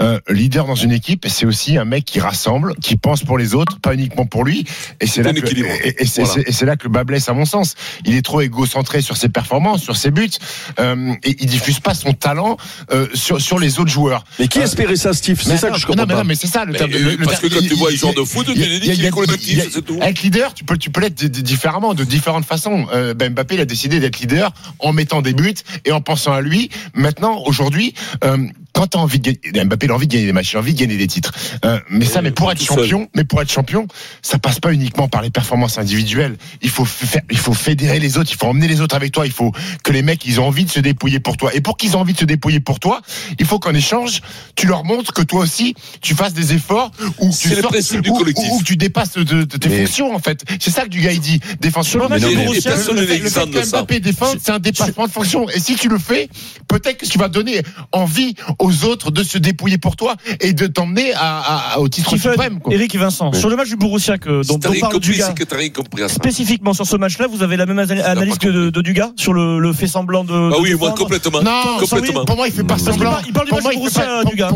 euh, 0.02 0.18
leader 0.28 0.66
dans 0.66 0.74
une 0.74 0.92
équipe, 0.92 1.26
c'est 1.28 1.46
aussi 1.46 1.76
un 1.76 1.84
mec 1.84 2.04
qui 2.04 2.20
rassemble, 2.20 2.74
qui 2.76 2.96
pense 2.96 3.24
pour 3.24 3.38
les 3.38 3.54
autres, 3.54 3.80
pas 3.80 3.94
uniquement 3.94 4.26
pour 4.26 4.44
lui. 4.44 4.64
Et 5.00 5.06
c'est 5.06 5.22
là 5.22 5.32
que 5.32 5.38
et, 5.38 6.04
Voilà. 6.22 6.72
là 6.72 6.76
que 6.76 6.84
le 6.84 6.90
bas 6.90 7.04
blesse 7.04 7.28
à 7.28 7.32
mon 7.32 7.44
sens. 7.44 7.74
Il 8.04 8.14
est 8.14 8.22
trop 8.22 8.40
égocentré 8.40 9.00
sur 9.00 9.16
ses 9.16 9.28
performances, 9.28 9.82
sur 9.82 9.96
ses 9.96 10.10
buts, 10.10 10.30
euh, 10.78 10.89
et 11.24 11.36
il 11.40 11.46
diffuse 11.46 11.80
pas 11.80 11.94
son 11.94 12.12
talent 12.12 12.56
euh, 12.92 13.06
sur 13.14 13.40
sur 13.40 13.58
les 13.58 13.78
autres 13.80 13.90
joueurs. 13.90 14.24
Mais 14.38 14.48
qui 14.48 14.58
espérait 14.60 14.96
ça, 14.96 15.12
Steve? 15.12 15.40
C'est 15.42 15.50
Mais 15.50 15.56
ça 15.56 15.68
non, 15.68 15.74
que 15.74 15.80
je 15.80 15.86
non, 15.86 15.92
comprends 15.92 16.06
mais 16.06 16.14
pas. 16.14 16.18
non, 16.20 16.28
mais 16.28 16.34
c'est 16.34 16.46
ça 16.46 16.64
le 16.64 16.72
Mais, 16.72 16.78
terme. 16.78 16.92
euh, 16.92 16.98
le- 16.98 17.16
le 17.16 17.24
parce 17.24 17.40
que 17.40 17.46
quand 17.48 17.60
tu 17.60 17.74
vois 17.74 17.88
un 17.90 17.92
il- 17.92 17.98
joueur 17.98 18.14
de 18.14 18.22
foot, 18.24 18.46
tu 18.46 18.54
dis 18.54 18.80
qu'il 18.80 19.04
est 19.04 19.10
collectif, 19.10 19.62
c'est 19.72 19.82
tout. 19.82 19.98
Être 20.02 20.22
leader, 20.22 20.54
tu 20.54 20.64
peux, 20.64 20.76
tu 20.76 20.90
peux 20.90 21.00
l'être 21.00 21.14
di- 21.14 21.30
di- 21.30 21.42
différemment, 21.42 21.94
de 21.94 22.04
différentes 22.04 22.44
façons. 22.44 22.86
Euh, 22.92 23.14
ben 23.14 23.32
Mbappé, 23.32 23.54
il 23.56 23.60
a 23.60 23.64
décidé 23.64 24.00
d'être 24.00 24.18
leader 24.20 24.52
en 24.78 24.92
mettant 24.92 25.22
des 25.22 25.32
buts 25.34 25.54
et 25.84 25.92
en 25.92 26.00
pensant 26.00 26.32
à 26.32 26.40
lui. 26.40 26.70
Maintenant, 26.94 27.42
aujourd'hui, 27.46 27.94
euh, 28.24 28.38
quand 28.80 28.86
t'as 28.86 28.98
envie 28.98 29.18
de 29.20 29.30
gagner, 29.32 29.64
Mbappé 29.66 29.86
il 29.86 29.90
a 29.92 29.94
envie 29.94 30.06
de 30.06 30.12
gagner 30.14 30.24
des 30.26 30.32
matchs, 30.32 30.52
il 30.52 30.56
a 30.56 30.60
envie 30.60 30.72
de 30.72 30.78
gagner 30.78 30.96
des 30.96 31.06
titres. 31.06 31.32
Euh, 31.66 31.78
mais 31.90 32.06
ça, 32.06 32.22
mais 32.22 32.30
pour 32.30 32.50
être 32.50 32.58
seul. 32.62 32.78
champion, 32.78 33.08
mais 33.14 33.24
pour 33.24 33.42
être 33.42 33.52
champion, 33.52 33.86
ça 34.22 34.38
passe 34.38 34.58
pas 34.58 34.72
uniquement 34.72 35.06
par 35.06 35.20
les 35.20 35.28
performances 35.28 35.76
individuelles. 35.76 36.36
Il 36.62 36.70
faut 36.70 36.86
faire, 36.86 37.20
il 37.30 37.36
faut 37.36 37.52
fédérer 37.52 37.98
les 38.00 38.16
autres, 38.16 38.30
il 38.32 38.36
faut 38.38 38.46
emmener 38.46 38.68
les 38.68 38.80
autres 38.80 38.94
avec 38.96 39.12
toi. 39.12 39.26
Il 39.26 39.32
faut 39.32 39.52
que 39.84 39.92
les 39.92 40.00
mecs, 40.00 40.24
ils 40.24 40.40
ont 40.40 40.46
envie 40.46 40.64
de 40.64 40.70
se 40.70 40.80
dépouiller 40.80 41.20
pour 41.20 41.36
toi. 41.36 41.54
Et 41.54 41.60
pour 41.60 41.76
qu'ils 41.76 41.90
aient 41.92 41.96
envie 41.96 42.14
de 42.14 42.18
se 42.18 42.24
dépouiller 42.24 42.60
pour 42.60 42.80
toi, 42.80 43.02
il 43.38 43.44
faut 43.44 43.58
qu'en 43.58 43.74
échange, 43.74 44.22
tu 44.56 44.66
leur 44.66 44.84
montres 44.84 45.12
que 45.12 45.20
toi 45.22 45.40
aussi, 45.42 45.74
tu 46.00 46.14
fasses 46.14 46.32
des 46.32 46.54
efforts 46.54 46.90
ou 47.18 47.28
que 47.30 47.36
tu 47.36 47.48
le 47.96 48.00
du 48.00 48.10
ou- 48.10 48.56
ou 48.56 48.62
tu 48.62 48.76
dépasses 48.78 49.12
de, 49.12 49.22
de 49.24 49.44
tes 49.44 49.68
Mais- 49.68 49.84
fonctions 49.84 50.14
en 50.14 50.20
fait. 50.20 50.42
C'est 50.58 50.70
ça 50.70 50.84
que 50.84 50.88
du 50.88 51.00
gars 51.02 51.12
il 51.12 51.20
dit. 51.20 51.38
Défensivement, 51.60 52.06
Mais 52.08 52.18
le, 52.18 52.28
non, 52.28 52.34
mais 52.34 52.54
le 52.54 52.60
fait- 52.62 52.92
le 52.94 53.00
le 53.02 53.06
fait 53.06 53.16
exemple 53.16 53.50
de 53.52 53.58
que 53.60 53.66
ça. 53.66 53.76
Mbappé 53.82 54.00
défend, 54.00 54.32
c'est 54.42 54.52
un 54.52 54.58
dépassement 54.58 55.06
de 55.06 55.12
fonction. 55.12 55.46
Et 55.50 55.60
si 55.60 55.74
tu 55.76 55.88
le 55.90 55.98
fais, 55.98 56.30
peut-être 56.66 56.96
que 56.96 57.06
tu 57.06 57.18
vas 57.18 57.28
donner 57.28 57.60
envie 57.92 58.34
aux 58.58 58.69
aux 58.70 58.84
autres 58.86 59.10
de 59.10 59.22
se 59.22 59.38
dépouiller 59.38 59.78
pour 59.78 59.96
toi 59.96 60.16
et 60.40 60.52
de 60.52 60.66
t'emmener 60.66 61.12
à, 61.14 61.74
à- 61.74 61.78
au 61.78 61.88
titre 61.88 62.10
Kiffen, 62.10 62.32
suprême. 62.32 62.60
quoi. 62.60 62.72
Eric 62.72 62.94
et 62.94 62.98
Vincent, 62.98 63.32
sur 63.32 63.48
le 63.50 63.56
match 63.56 63.68
du 63.68 63.76
Borussia 63.76 64.18
que, 64.18 64.46
dont, 64.46 64.58
dont 64.58 64.72
parle 64.80 65.00
Dugas, 65.00 65.26
c'est 65.28 65.34
que 65.38 65.44
t'as 65.44 65.56
rien 65.56 65.70
compris 65.70 66.02
à 66.02 66.08
ça. 66.08 66.14
spécifiquement 66.14 66.72
sur 66.74 66.86
ce 66.86 66.96
match-là, 66.96 67.26
vous 67.26 67.42
avez 67.42 67.56
la 67.56 67.66
même 67.66 67.78
ana- 67.78 68.04
analyse 68.06 68.38
que 68.38 68.48
de, 68.48 68.70
de 68.70 68.80
Dugas 68.82 69.10
sur 69.16 69.32
le, 69.32 69.58
le 69.58 69.72
fait 69.72 69.86
semblant 69.86 70.24
de. 70.24 70.32
Ah 70.32 70.56
de 70.56 70.60
oui, 70.62 70.74
moi 70.74 70.92
complètement. 70.92 71.42
Non, 71.42 71.78
complètement. 71.80 72.24
Pour 72.24 72.36
moi, 72.36 72.46
il 72.48 72.52
fait 72.54 72.64
pas 72.64 72.78
semblant. 72.78 73.18
il 73.26 73.32
parle 73.32 73.46
du 73.46 73.52
match 73.52 73.64
du 73.68 73.76
Borussia, 73.76 74.24
Dugas, 74.24 74.50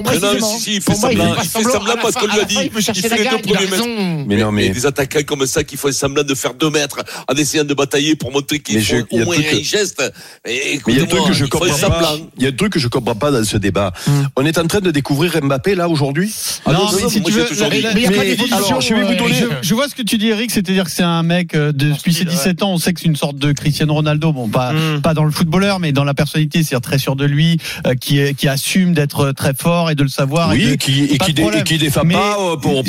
il 0.66 0.80
fait- 0.80 0.94
semblant. 0.94 1.34
Il 1.42 1.48
fait 1.48 1.62
semblant. 1.62 1.94
parce 2.00 2.14
qu'on 2.14 2.26
lui 2.26 2.40
a 2.40 2.44
dit. 2.44 2.58
Il 2.64 2.70
veut 2.70 2.80
chercher 2.80 3.02
il 3.04 3.10
la 3.10 3.16
fait 3.16 3.24
les 3.24 3.30
deux 3.30 3.38
premiers 3.38 3.66
mètres. 3.70 3.84
Mais 4.26 4.36
non, 4.36 4.36
Il 4.36 4.38
y 4.38 4.42
a 4.42 4.50
mais 4.50 4.68
des 4.70 4.86
attaquants 4.86 5.20
comme 5.26 5.46
ça 5.46 5.64
qui 5.64 5.76
font 5.76 5.90
semblant 5.92 6.22
de 6.24 6.34
faire 6.34 6.54
deux 6.54 6.70
mètres 6.70 6.98
en 7.28 7.34
essayant 7.34 7.64
de 7.64 7.74
batailler 7.74 8.16
pour 8.16 8.32
montrer 8.32 8.60
qu'ils 8.60 8.82
font 8.84 8.96
je- 8.96 9.04
il 9.10 9.18
y 9.18 9.20
a 9.20 9.22
au 9.22 9.26
moins 9.26 9.36
un 9.36 9.62
geste. 9.62 10.02
Il 10.46 10.52
y 10.52 10.56
a 10.56 10.60
un 10.60 10.78
truc 10.78 10.88
écoute-moi, 10.98 11.28
que 11.28 11.32
je 11.34 11.44
comprends 11.46 11.88
pas. 11.88 12.16
Il 12.36 12.42
y 12.42 12.46
a 12.46 12.50
un 12.50 12.52
truc 12.52 12.72
que 12.72 12.78
je 12.78 12.88
comprends 12.88 13.14
pas 13.14 13.30
dans 13.30 13.44
ce 13.44 13.56
débat. 13.56 13.92
On 14.36 14.44
est 14.44 14.58
en 14.58 14.66
train 14.66 14.80
de 14.80 14.90
découvrir 14.90 15.32
Mbappé 15.42 15.74
là 15.74 15.88
aujourd'hui. 15.88 16.32
Ah 16.66 16.72
non, 16.72 16.86
mais 16.94 17.02
non, 17.02 17.08
si 17.08 17.22
tu 17.22 17.32
veux, 17.32 17.46
Mais 17.70 17.78
il 17.80 18.06
a 18.06 18.10
pas 18.10 18.24
d'évolution, 18.24 18.80
je 18.80 18.94
euh. 18.94 19.14
Je, 19.62 19.68
je 19.68 19.74
vois 19.74 19.88
ce 19.88 19.94
que 19.94 20.02
tu 20.02 20.18
dis, 20.18 20.28
Eric, 20.28 20.50
c'est-à-dire 20.50 20.84
que 20.84 20.90
c'est 20.90 21.02
un 21.02 21.22
mec 21.22 21.54
euh, 21.54 21.72
de- 21.72 21.92
depuis 21.92 22.12
ses 22.12 22.20
style, 22.20 22.28
17 22.30 22.62
ans, 22.62 22.72
on 22.72 22.78
sait 22.78 22.92
que 22.92 23.00
c'est 23.00 23.06
une 23.06 23.16
sorte 23.16 23.36
de 23.36 23.52
Cristiano 23.52 23.94
Ronaldo, 23.94 24.32
bon 24.32 24.48
pas 24.48 24.72
Mm. 24.72 25.00
pas 25.02 25.14
dans 25.14 25.24
le 25.24 25.30
footballeur, 25.30 25.80
mais 25.80 25.92
dans 25.92 26.04
la 26.04 26.14
personnalité, 26.14 26.62
c'est-à-dire 26.62 26.80
très 26.80 26.98
sûr 26.98 27.16
de 27.16 27.24
lui, 27.24 27.58
euh, 27.86 27.94
qui 27.94 28.18
est- 28.18 28.34
qui 28.34 28.48
assume 28.48 28.92
d'être 28.94 29.32
très 29.32 29.54
fort 29.54 29.90
et 29.90 29.94
de 29.94 30.02
le 30.02 30.08
savoir. 30.08 30.52
et 30.52 30.56
Oui, 30.58 30.70
de- 30.72 30.74
qui 30.76 31.04
et 31.04 31.18
qui, 31.18 31.32
dé- 31.34 31.42
et 31.42 31.62
qui 31.62 31.78
défend 31.78 32.02
Mais 32.04 32.14
pas 32.14 32.36
pour 32.60 32.82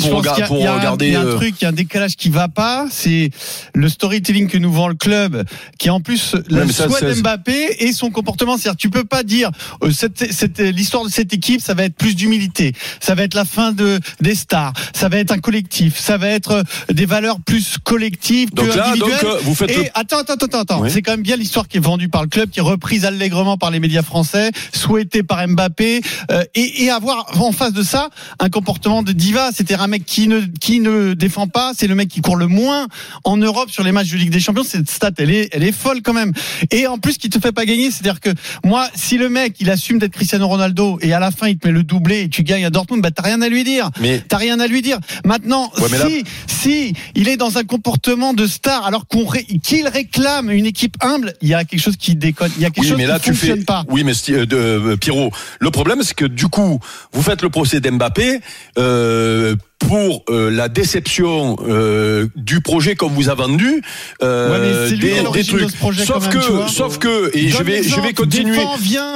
a- 0.62 0.62
y 0.64 0.66
a 0.66 0.74
regarder. 0.76 1.06
Il 1.08 1.12
y 1.12 1.16
a 1.16 1.20
un 1.22 1.36
truc, 1.36 1.54
il 1.60 1.64
y 1.64 1.66
a 1.66 1.68
un 1.68 1.72
décalage 1.72 2.16
qui 2.16 2.28
va 2.28 2.48
pas. 2.48 2.86
C'est 2.90 3.30
le 3.74 3.88
storytelling 3.88 4.48
que 4.48 4.58
nous 4.58 4.72
vend 4.72 4.88
le 4.88 4.94
club, 4.94 5.44
qui 5.78 5.88
est 5.88 5.90
en 5.90 6.00
plus 6.00 6.34
le 6.48 6.66
souhait 6.68 7.14
d'Mbappé 7.14 7.76
et 7.80 7.92
son 7.92 8.10
comportement. 8.10 8.56
C'est-à-dire, 8.56 8.76
tu 8.76 8.90
peux 8.90 9.04
pas 9.04 9.22
dire 9.22 9.50
cette, 9.90 10.32
cette 10.32 10.58
l'histoire 10.60 10.95
de 11.04 11.10
cette 11.10 11.32
équipe, 11.32 11.60
ça 11.60 11.74
va 11.74 11.84
être 11.84 11.96
plus 11.96 12.14
d'humilité, 12.14 12.72
ça 13.00 13.14
va 13.14 13.22
être 13.22 13.34
la 13.34 13.44
fin 13.44 13.72
de 13.72 14.00
des 14.20 14.34
stars, 14.34 14.72
ça 14.94 15.08
va 15.08 15.18
être 15.18 15.32
un 15.32 15.38
collectif, 15.38 15.98
ça 15.98 16.16
va 16.16 16.28
être 16.28 16.50
euh, 16.52 16.62
des 16.92 17.06
valeurs 17.06 17.40
plus 17.40 17.76
collectives 17.82 18.52
Donc 18.52 18.70
que 18.70 18.76
là, 18.76 18.94
donc 18.96 19.02
individuelles. 19.02 19.32
euh, 19.32 19.38
vous 19.42 19.54
faites 19.54 19.70
Et 19.70 19.76
le 19.76 19.84
attends, 19.94 20.18
attends, 20.18 20.34
attends, 20.34 20.60
attends. 20.60 20.80
Oui. 20.82 20.90
C'est 20.90 21.02
quand 21.02 21.12
même 21.12 21.22
bien 21.22 21.36
l'histoire 21.36 21.68
qui 21.68 21.76
est 21.78 21.80
vendue 21.80 22.08
par 22.08 22.22
le 22.22 22.28
club, 22.28 22.50
qui 22.50 22.58
est 22.58 22.62
reprise 22.62 23.04
allègrement 23.04 23.56
par 23.56 23.70
les 23.70 23.80
médias 23.80 24.02
français, 24.02 24.50
souhaitée 24.72 25.22
par 25.22 25.46
Mbappé, 25.46 26.00
euh, 26.30 26.44
et, 26.54 26.84
et 26.84 26.90
avoir 26.90 27.26
en 27.40 27.52
face 27.52 27.72
de 27.72 27.82
ça 27.82 28.10
un 28.38 28.48
comportement 28.48 29.02
de 29.02 29.12
diva. 29.12 29.50
C'est-à-dire 29.52 29.82
un 29.82 29.86
mec 29.88 30.04
qui 30.04 30.28
ne 30.28 30.40
qui 30.60 30.80
ne 30.80 31.14
défend 31.14 31.48
pas. 31.48 31.72
C'est 31.76 31.86
le 31.86 31.94
mec 31.94 32.08
qui 32.08 32.20
court 32.20 32.36
le 32.36 32.46
moins 32.46 32.86
en 33.24 33.36
Europe 33.36 33.70
sur 33.70 33.82
les 33.82 33.92
matchs 33.92 34.10
de 34.10 34.16
Ligue 34.16 34.30
des 34.30 34.40
Champions. 34.40 34.64
Cette 34.64 34.90
stat, 34.90 35.10
elle 35.18 35.30
est 35.30 35.48
elle 35.52 35.64
est 35.64 35.72
folle 35.72 36.02
quand 36.02 36.14
même. 36.14 36.32
Et 36.70 36.86
en 36.86 36.98
plus, 36.98 37.18
qui 37.18 37.28
te 37.28 37.38
fait 37.38 37.52
pas 37.52 37.64
gagner. 37.66 37.90
C'est-à-dire 37.90 38.20
que 38.20 38.30
moi, 38.64 38.88
si 38.94 39.18
le 39.18 39.28
mec 39.28 39.56
il 39.60 39.70
assume 39.70 39.98
d'être 39.98 40.12
Cristiano 40.12 40.46
Ronaldo 40.48 40.85
et 41.00 41.12
à 41.12 41.20
la 41.20 41.30
fin 41.30 41.48
il 41.48 41.58
te 41.58 41.66
met 41.66 41.72
le 41.72 41.82
doublé 41.82 42.22
et 42.22 42.28
tu 42.28 42.42
gagnes 42.42 42.64
à 42.64 42.70
Dortmund, 42.70 43.02
bah 43.02 43.10
t'as 43.10 43.22
rien 43.22 43.40
à 43.42 43.48
lui 43.48 43.64
dire. 43.64 43.90
Mais 44.00 44.20
T'as 44.28 44.36
rien 44.38 44.58
à 44.60 44.66
lui 44.66 44.82
dire. 44.82 44.98
Maintenant, 45.24 45.70
Ouais, 45.78 45.88
mais 45.90 45.98
là- 45.98 46.06
si, 46.08 46.24
si 46.46 46.92
il 47.14 47.28
est 47.28 47.36
dans 47.36 47.58
un 47.58 47.64
comportement 47.64 48.32
de 48.34 48.46
star, 48.46 48.84
alors 48.86 49.06
qu'on 49.06 49.24
ré- 49.26 49.44
qu'il 49.62 49.86
réclame 49.88 50.50
une 50.50 50.66
équipe 50.66 50.96
humble, 51.02 51.34
il 51.42 51.48
y 51.48 51.54
a 51.54 51.64
quelque 51.64 51.80
chose 51.80 51.96
qui 51.96 52.14
déconne. 52.16 52.50
Il 52.56 52.62
y 52.62 52.64
a 52.64 52.70
quelque 52.70 52.84
oui, 52.84 52.88
chose 52.90 52.96
mais 52.98 53.06
là 53.06 53.18
qui 53.18 53.30
tu 53.30 53.34
fais. 53.34 53.46
fonctionne 53.48 53.64
pas. 53.64 53.84
Oui, 53.88 54.04
mais 54.04 54.12
euh, 54.30 54.46
de, 54.46 54.56
euh, 54.56 54.96
Pierrot. 54.96 55.30
Le 55.60 55.70
problème, 55.70 56.02
c'est 56.02 56.14
que 56.14 56.24
du 56.24 56.48
coup, 56.48 56.80
vous 57.12 57.22
faites 57.22 57.42
le 57.42 57.48
procès 57.50 57.80
d'Mbappé. 57.80 58.40
Euh, 58.78 59.54
pour 59.78 60.24
euh, 60.30 60.50
la 60.50 60.68
déception 60.68 61.56
euh, 61.68 62.26
du 62.34 62.60
projet 62.62 62.96
qu'on 62.96 63.08
vous 63.10 63.28
a 63.28 63.34
vendu 63.34 63.82
euh, 64.22 64.86
Ouais, 64.88 64.90
des, 64.90 64.96
des 64.96 65.42
de 65.42 65.46
trucs. 65.46 65.76
projet 65.76 66.04
sauf 66.04 66.28
même, 66.28 66.42
que, 66.42 66.68
sauf 66.72 66.98
que, 66.98 67.30
et 67.36 67.48
je 67.50 67.62
vais, 67.62 67.82
je 67.82 68.00
vais 68.00 68.12
continuer. 68.14 68.58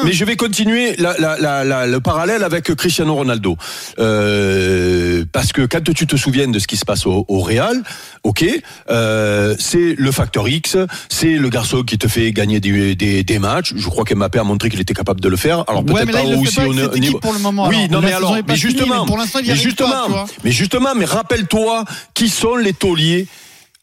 Mais 0.05 0.12
je 0.12 0.25
vais 0.25 0.37
continuer 0.37 0.95
la, 0.99 1.17
la, 1.19 1.64
la, 1.64 1.87
le 1.87 2.00
parallèle 2.00 2.45
avec 2.45 2.75
Cristiano 2.75 3.14
Ronaldo. 3.14 3.57
Euh, 3.99 5.25
parce 5.33 5.52
que 5.52 5.62
quand 5.62 5.83
tu 5.95 6.07
te 6.07 6.17
souviens 6.17 6.49
de 6.49 6.59
ce 6.59 6.67
qui 6.67 6.76
se 6.76 6.85
passe 6.85 7.07
au, 7.07 7.25
au 7.29 7.40
Real, 7.40 7.83
ok, 8.23 8.45
euh, 8.90 9.55
c'est 9.59 9.95
le 9.97 10.12
facteur 10.12 10.49
X, 10.49 10.76
c'est 11.09 11.33
le 11.33 11.49
garçon 11.49 11.83
qui 11.83 11.99
te 11.99 12.09
fait 12.09 12.33
gagner 12.33 12.61
des, 12.61 12.95
des, 12.95 13.23
des 13.25 13.38
matchs. 13.38 13.73
Je 13.76 13.88
crois 13.88 14.05
qu'Mbappé 14.05 14.38
a 14.38 14.45
montré 14.45 14.69
qu'il 14.69 14.81
était 14.81 14.95
capable 14.95 15.21
de 15.21 15.29
le 15.29 15.37
faire. 15.37 15.64
Alors 15.69 15.85
Ouais, 15.85 16.05
peut-être 16.05 16.12
là, 16.12 16.23
pas 16.23 16.37
aussi 16.38 16.61
au 16.61 16.75
niveau. 16.99 17.21
Oui, 17.25 17.76
alors. 17.76 17.90
non 17.90 18.00
mais 18.00 18.12
alors, 18.12 18.37
mais 18.47 18.57
justement, 18.57 19.00
mais 19.00 19.07
pour 19.07 19.17
l'instant, 19.19 19.38
il 19.40 19.47
y 19.47 19.50
mais 19.50 19.57
justement, 19.57 20.09
pas, 20.09 20.26
mais 20.50 20.57
justement, 20.57 20.97
mais 20.97 21.04
rappelle-toi 21.04 21.85
qui 22.12 22.28
sont 22.28 22.57
les 22.57 22.73
tauliers 22.73 23.28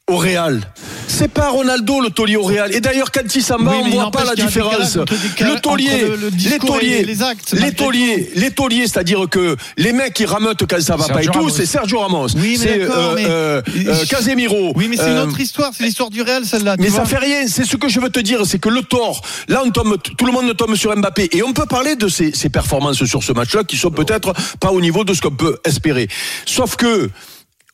au 0.05 0.17
Real. 0.17 0.59
C'est 1.17 1.27
pas 1.31 1.49
Ronaldo 1.49 1.99
le 2.01 2.09
taulier 2.11 2.35
au 2.35 2.43
Real. 2.43 2.73
Et 2.75 2.79
d'ailleurs, 2.79 3.11
quand 3.11 3.21
il 3.33 3.41
s'en 3.41 3.57
va, 3.57 3.71
Oui, 3.71 3.77
on 3.85 3.89
voit 3.89 4.11
pas 4.11 4.23
la 4.23 4.35
différence. 4.35 4.95
le 4.97 5.59
taulier, 5.59 6.01
le- 6.01 6.15
le 6.15 6.29
les 6.29 6.59
tauliers, 6.59 7.03
les 7.03 7.23
actes, 7.23 7.53
les 7.53 7.59
malgré 7.61 7.75
tauliers, 7.85 8.31
les 8.35 8.51
tauliers, 8.51 8.87
c'est-à-dire 8.87 9.25
que 9.29 9.55
les 9.77 9.93
mecs 9.93 10.13
qui 10.13 10.25
rameutent 10.25 10.65
quand 10.69 10.79
ça 10.81 10.95
va 10.95 11.07
pas 11.07 11.23
et 11.23 11.27
tout, 11.27 11.49
c'est 11.49 11.65
Sergio 11.65 11.99
Ramos, 11.99 12.27
Oui, 12.35 12.51
mais 12.51 12.57
c'est 12.57 12.81
euh, 12.83 13.13
mais- 13.15 13.25
euh, 13.25 13.61
euh, 13.87 14.05
Casemiro. 14.07 14.73
Oui, 14.75 14.87
mais 14.89 14.97
c'est 14.97 15.09
une 15.09 15.17
euh, 15.17 15.25
autre 15.25 15.39
histoire. 15.39 15.71
C'est 15.75 15.83
l'histoire 15.85 16.09
du 16.11 16.21
Real, 16.21 16.45
celle-là. 16.45 16.75
mais 16.77 16.89
ça 16.89 17.05
fait 17.05 17.17
rien. 17.17 17.47
C'est 17.47 17.65
ce 17.65 17.77
que 17.77 17.89
je 17.89 17.99
veux 17.99 18.09
te 18.09 18.19
dire, 18.19 18.45
c'est 18.45 18.59
que 18.59 18.69
le 18.69 18.83
tort. 18.83 19.21
Là, 19.47 19.63
on 19.65 19.71
tombe, 19.71 19.97
tout 20.17 20.25
le 20.25 20.31
monde 20.31 20.55
tombe 20.55 20.75
sur 20.75 20.95
Mbappé, 20.95 21.29
et 21.31 21.41
on 21.43 21.53
peut 21.53 21.65
parler 21.65 21.95
de 21.95 22.07
ses, 22.09 22.31
ses 22.33 22.49
performances 22.49 23.03
sur 23.05 23.23
ce 23.23 23.31
match-là 23.33 23.63
qui 23.63 23.75
sont 23.77 23.91
peut-être 23.91 24.33
pas 24.59 24.71
au 24.71 24.81
niveau 24.81 25.03
de 25.03 25.13
ce 25.13 25.21
qu'on 25.21 25.31
peut 25.31 25.57
espérer. 25.65 26.07
Sauf 26.45 26.75
que 26.75 27.09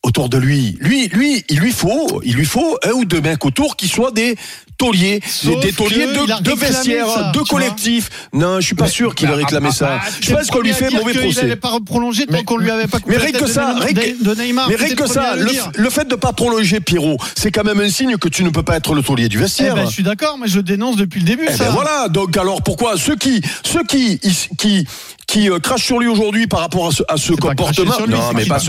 autour 0.03 0.27
de 0.29 0.37
lui, 0.37 0.77
lui, 0.81 1.07
lui, 1.07 1.43
il 1.49 1.59
lui 1.59 1.71
faut, 1.71 2.21
il 2.25 2.35
lui 2.35 2.45
faut 2.45 2.77
un 2.83 2.91
ou 2.91 3.05
deux 3.05 3.21
mecs 3.21 3.43
autour 3.45 3.77
qui 3.77 3.87
soient 3.87 4.11
des 4.11 4.35
tauliers, 4.77 5.21
Sauf 5.25 5.61
des, 5.61 5.71
tauliers 5.71 6.07
il 6.11 6.43
de, 6.43 6.51
vestiaires, 6.51 7.07
ça, 7.07 7.31
de 7.33 7.39
collectifs. 7.39 8.09
Non, 8.33 8.59
je 8.59 8.65
suis 8.65 8.75
pas 8.75 8.87
sûr 8.89 9.15
qu'il 9.15 9.29
ait 9.29 9.33
réclamé 9.33 9.71
ça. 9.71 10.01
Je 10.19 10.33
pense 10.33 10.47
qu'on 10.47 10.59
lui 10.59 10.73
fait 10.73 10.89
mauvais 10.89 11.13
Il 11.13 11.19
procès. 11.21 11.43
n'allait 11.43 11.55
pas 11.55 11.77
prolonger 11.85 12.25
tant 12.25 12.33
Mais- 12.33 12.43
qu'on 12.43 12.57
lui 12.57 12.69
avait 12.69 12.87
pas 12.87 12.97
mais 13.07 13.15
rien 13.17 13.31
que 13.31 13.47
ça, 13.47 13.75
de 13.75 14.35
Neymar. 14.35 14.67
Mais 14.67 14.75
rien 14.75 14.93
que 14.95 15.07
ça, 15.07 15.35
le, 15.37 15.89
fait 15.89 16.07
de 16.07 16.15
pas 16.15 16.33
prolonger 16.33 16.81
Pierrot, 16.81 17.17
c'est 17.35 17.51
quand 17.51 17.63
même 17.63 17.79
un 17.79 17.89
signe 17.89 18.17
que 18.17 18.27
tu 18.27 18.43
ne 18.43 18.49
peux 18.49 18.63
pas 18.63 18.75
être 18.75 18.93
le 18.95 19.03
taulier 19.03 19.29
du 19.29 19.37
Eh 19.37 19.41
vestiaire. 19.41 19.75
ben, 19.75 19.85
je 19.85 19.91
suis 19.91 20.03
d'accord, 20.03 20.37
mais 20.37 20.47
je 20.47 20.57
le 20.57 20.63
dénonce 20.63 20.97
depuis 20.97 21.21
le 21.21 21.25
début. 21.27 21.45
Eh 21.47 21.53
ça. 21.53 21.65
ben 21.65 21.71
voilà, 21.71 22.09
donc 22.09 22.35
alors 22.35 22.61
pourquoi 22.61 22.97
ceux 22.97 23.15
qui 23.15 23.41
ceux 23.63 23.83
qui 23.83 24.19
qui 24.57 24.85
qui 25.33 25.49
euh, 25.49 25.57
crachent 25.59 25.85
sur 25.85 25.97
lui 25.99 26.07
aujourd'hui 26.07 26.45
par 26.45 26.59
rapport 26.59 26.87
à 26.87 26.91
ce, 26.91 27.01
à 27.07 27.17
ce 27.17 27.33
comportement 27.33 27.97
lui, 28.05 28.13
non 28.13 28.45
pas 28.47 28.59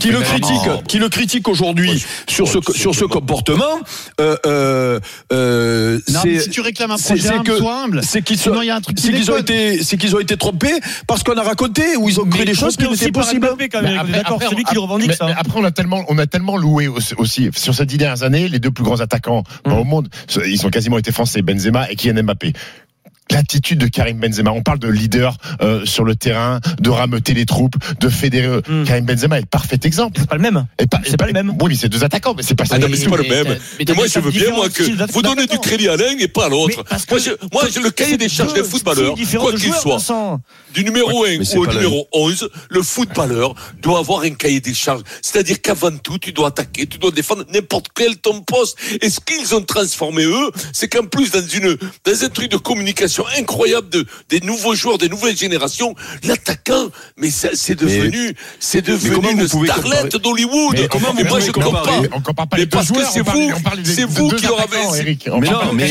qui 0.00 0.10
le 0.10 0.20
critiquent 0.20 0.86
qui 0.88 0.98
le 0.98 1.08
critiquent 1.10 1.48
aujourd'hui 1.48 2.02
sur 2.26 2.48
ce 2.48 2.58
sur 2.74 2.94
ce 2.94 3.04
comportement 3.04 3.74
euh, 4.20 4.34
euh, 4.46 5.00
euh, 5.32 5.98
Non, 6.08 6.20
mais 6.24 6.38
c'est 6.38 6.44
si 6.44 6.50
tu 6.50 6.60
réclames 6.62 6.90
un 6.92 6.96
c'est- 6.96 7.14
projet 7.14 7.28
c'est 7.36 7.42
que- 7.44 7.58
sois 7.58 7.82
humble. 7.84 8.00
c'est 8.02 8.22
qu'ils 8.22 9.30
ont 9.30 9.36
été 9.36 9.82
c'est 9.82 9.96
qu'ils 9.98 10.16
ont 10.16 10.20
été 10.20 10.36
trompés 10.38 10.80
parce 11.06 11.22
qu'on 11.22 11.36
a 11.36 11.42
raconté 11.42 11.96
ou 11.98 12.08
ils 12.08 12.18
ont 12.18 12.24
cru 12.24 12.44
des 12.46 12.54
choses 12.54 12.76
qui 12.76 12.88
n'étaient 12.88 13.12
possibles 13.12 13.48
d'accord, 14.10 14.38
c'est 14.48 14.54
lui 14.54 14.64
qui 14.64 14.74
le 14.74 14.80
revendique 14.80 15.12
ça. 15.12 15.26
après, 15.36 15.58
on 15.60 15.64
a 15.64 15.70
tellement, 15.70 16.02
on 16.08 16.16
a 16.18 16.26
tellement 16.26 16.56
loué 16.56 16.88
aussi, 16.88 17.50
sur 17.54 17.74
ces 17.74 17.84
dix 17.84 17.98
dernières 17.98 18.22
années, 18.22 18.48
les 18.48 18.58
deux 18.58 18.70
plus 18.70 18.84
grands 18.84 19.00
attaquants 19.00 19.42
pas 19.64 19.70
Mm. 19.74 19.78
au 19.78 19.84
monde, 19.84 20.08
ils 20.46 20.64
ont 20.66 20.70
quasiment 20.70 20.98
été 20.98 21.12
français, 21.12 21.42
Benzema 21.42 21.90
et 21.90 21.96
Kylian 21.96 22.22
Mbappé. 22.22 22.52
L'attitude 23.30 23.78
de 23.78 23.88
Karim 23.88 24.18
Benzema, 24.18 24.52
on 24.52 24.62
parle 24.62 24.78
de 24.78 24.88
leader 24.88 25.36
euh, 25.60 25.84
sur 25.84 26.04
le 26.04 26.14
terrain, 26.14 26.60
de 26.80 26.90
rameuter 26.90 27.34
les 27.34 27.44
troupes, 27.44 27.74
de 27.98 28.08
fédérer. 28.08 28.60
Mm. 28.68 28.84
Karim 28.84 29.04
Benzema 29.04 29.38
est 29.38 29.42
le 29.42 29.46
parfait 29.46 29.78
exemple. 29.82 30.20
C'est 30.20 30.28
pas 30.28 30.36
le 30.36 30.42
même. 30.42 30.66
Et 30.78 30.86
pas, 30.86 31.00
C'est 31.04 31.16
pas 31.16 31.26
le 31.26 31.32
même. 31.32 31.52
Oui, 31.60 31.68
mais 31.68 31.74
c'est 31.74 31.88
deux 31.88 32.04
attaquants, 32.04 32.34
mais 32.36 32.42
c'est 32.42 32.54
pas 32.54 32.64
ça. 32.64 32.76
Ah 32.76 32.78
non, 32.78 32.88
mais 32.88 32.96
c'est 32.96 33.08
pas 33.08 33.16
le 33.16 33.24
même. 33.24 33.58
mais 33.78 33.94
moi, 33.94 34.04
des 34.04 34.10
je 34.10 34.20
veux 34.20 34.30
bien, 34.30 34.50
moi, 34.50 34.68
que 34.68 35.12
vous 35.12 35.22
donnez 35.22 35.46
du 35.46 35.58
crédit 35.58 35.88
à 35.88 35.96
l'un 35.96 36.16
et 36.18 36.28
pas 36.28 36.46
à 36.46 36.48
l'autre. 36.48 36.84
parce 36.84 37.08
Moi, 37.08 37.18
que 37.18 37.24
je, 37.24 37.30
moi, 37.52 37.64
j'ai 37.72 37.80
le 37.80 37.90
cahier 37.90 38.16
des 38.16 38.28
charges 38.28 38.54
deux 38.54 38.62
d'un 38.62 38.68
footballeur, 38.68 39.12
styles 39.12 39.24
différents 39.24 39.44
quoi 39.46 39.54
qu'il 39.54 39.72
soit. 39.74 40.40
Du 40.72 40.84
numéro 40.84 41.24
1 41.24 41.38
mais 41.38 41.44
c'est 41.44 41.56
ou 41.56 41.62
au 41.62 41.66
numéro 41.66 42.06
11, 42.12 42.50
le 42.68 42.82
footballeur 42.82 43.54
doit 43.80 43.98
avoir 43.98 44.22
un 44.22 44.30
cahier 44.30 44.60
des 44.60 44.74
charges. 44.74 45.02
C'est-à-dire 45.22 45.60
qu'avant 45.60 45.96
tout, 45.96 46.18
tu 46.18 46.32
dois 46.32 46.48
attaquer, 46.48 46.86
tu 46.86 46.98
dois 46.98 47.10
défendre 47.10 47.44
n'importe 47.52 47.88
quel 47.94 48.18
ton 48.18 48.42
poste. 48.42 48.76
Et 49.00 49.10
ce 49.10 49.20
qu'ils 49.20 49.54
ont 49.54 49.62
transformé, 49.62 50.24
eux, 50.24 50.50
c'est 50.72 50.88
qu'en 50.88 51.06
plus, 51.06 51.30
dans 51.30 51.46
une, 51.46 51.76
dans 52.04 52.24
un 52.24 52.28
truc 52.28 52.50
de 52.50 52.56
communication 52.56 53.15
incroyable 53.38 53.88
de, 53.90 54.04
des 54.28 54.40
nouveaux 54.40 54.74
joueurs, 54.74 54.98
des 54.98 55.08
nouvelles 55.08 55.36
générations, 55.36 55.94
l'attaquant, 56.24 56.88
mais 57.16 57.30
ça, 57.30 57.48
c'est 57.54 57.74
devenu, 57.74 58.34
c'est 58.60 58.82
devenu 58.82 59.14
une 59.32 59.48
starlette 59.48 60.16
d'Hollywood. 60.16 60.76
Mais 60.78 60.88
comment 60.88 61.08
vous 61.12 61.20
moi, 61.22 61.28
pouvez 61.28 61.46
je 61.46 61.52
compare. 61.52 62.02
On 62.12 62.20
compare 62.20 62.48
pas 62.48 62.56
les 62.56 62.66
deux 62.66 62.70
parce 62.70 62.88
que 62.88 62.94
joueurs, 62.94 63.10
c'est 63.12 63.20
vous- 63.22 63.50
c'est 63.84 64.04
vous 64.04 64.28
qui 64.30 64.44
leur 64.46 64.60
avez- 64.60 64.76
Mais 65.40 65.46
non, 65.50 65.72
mais- 65.74 65.86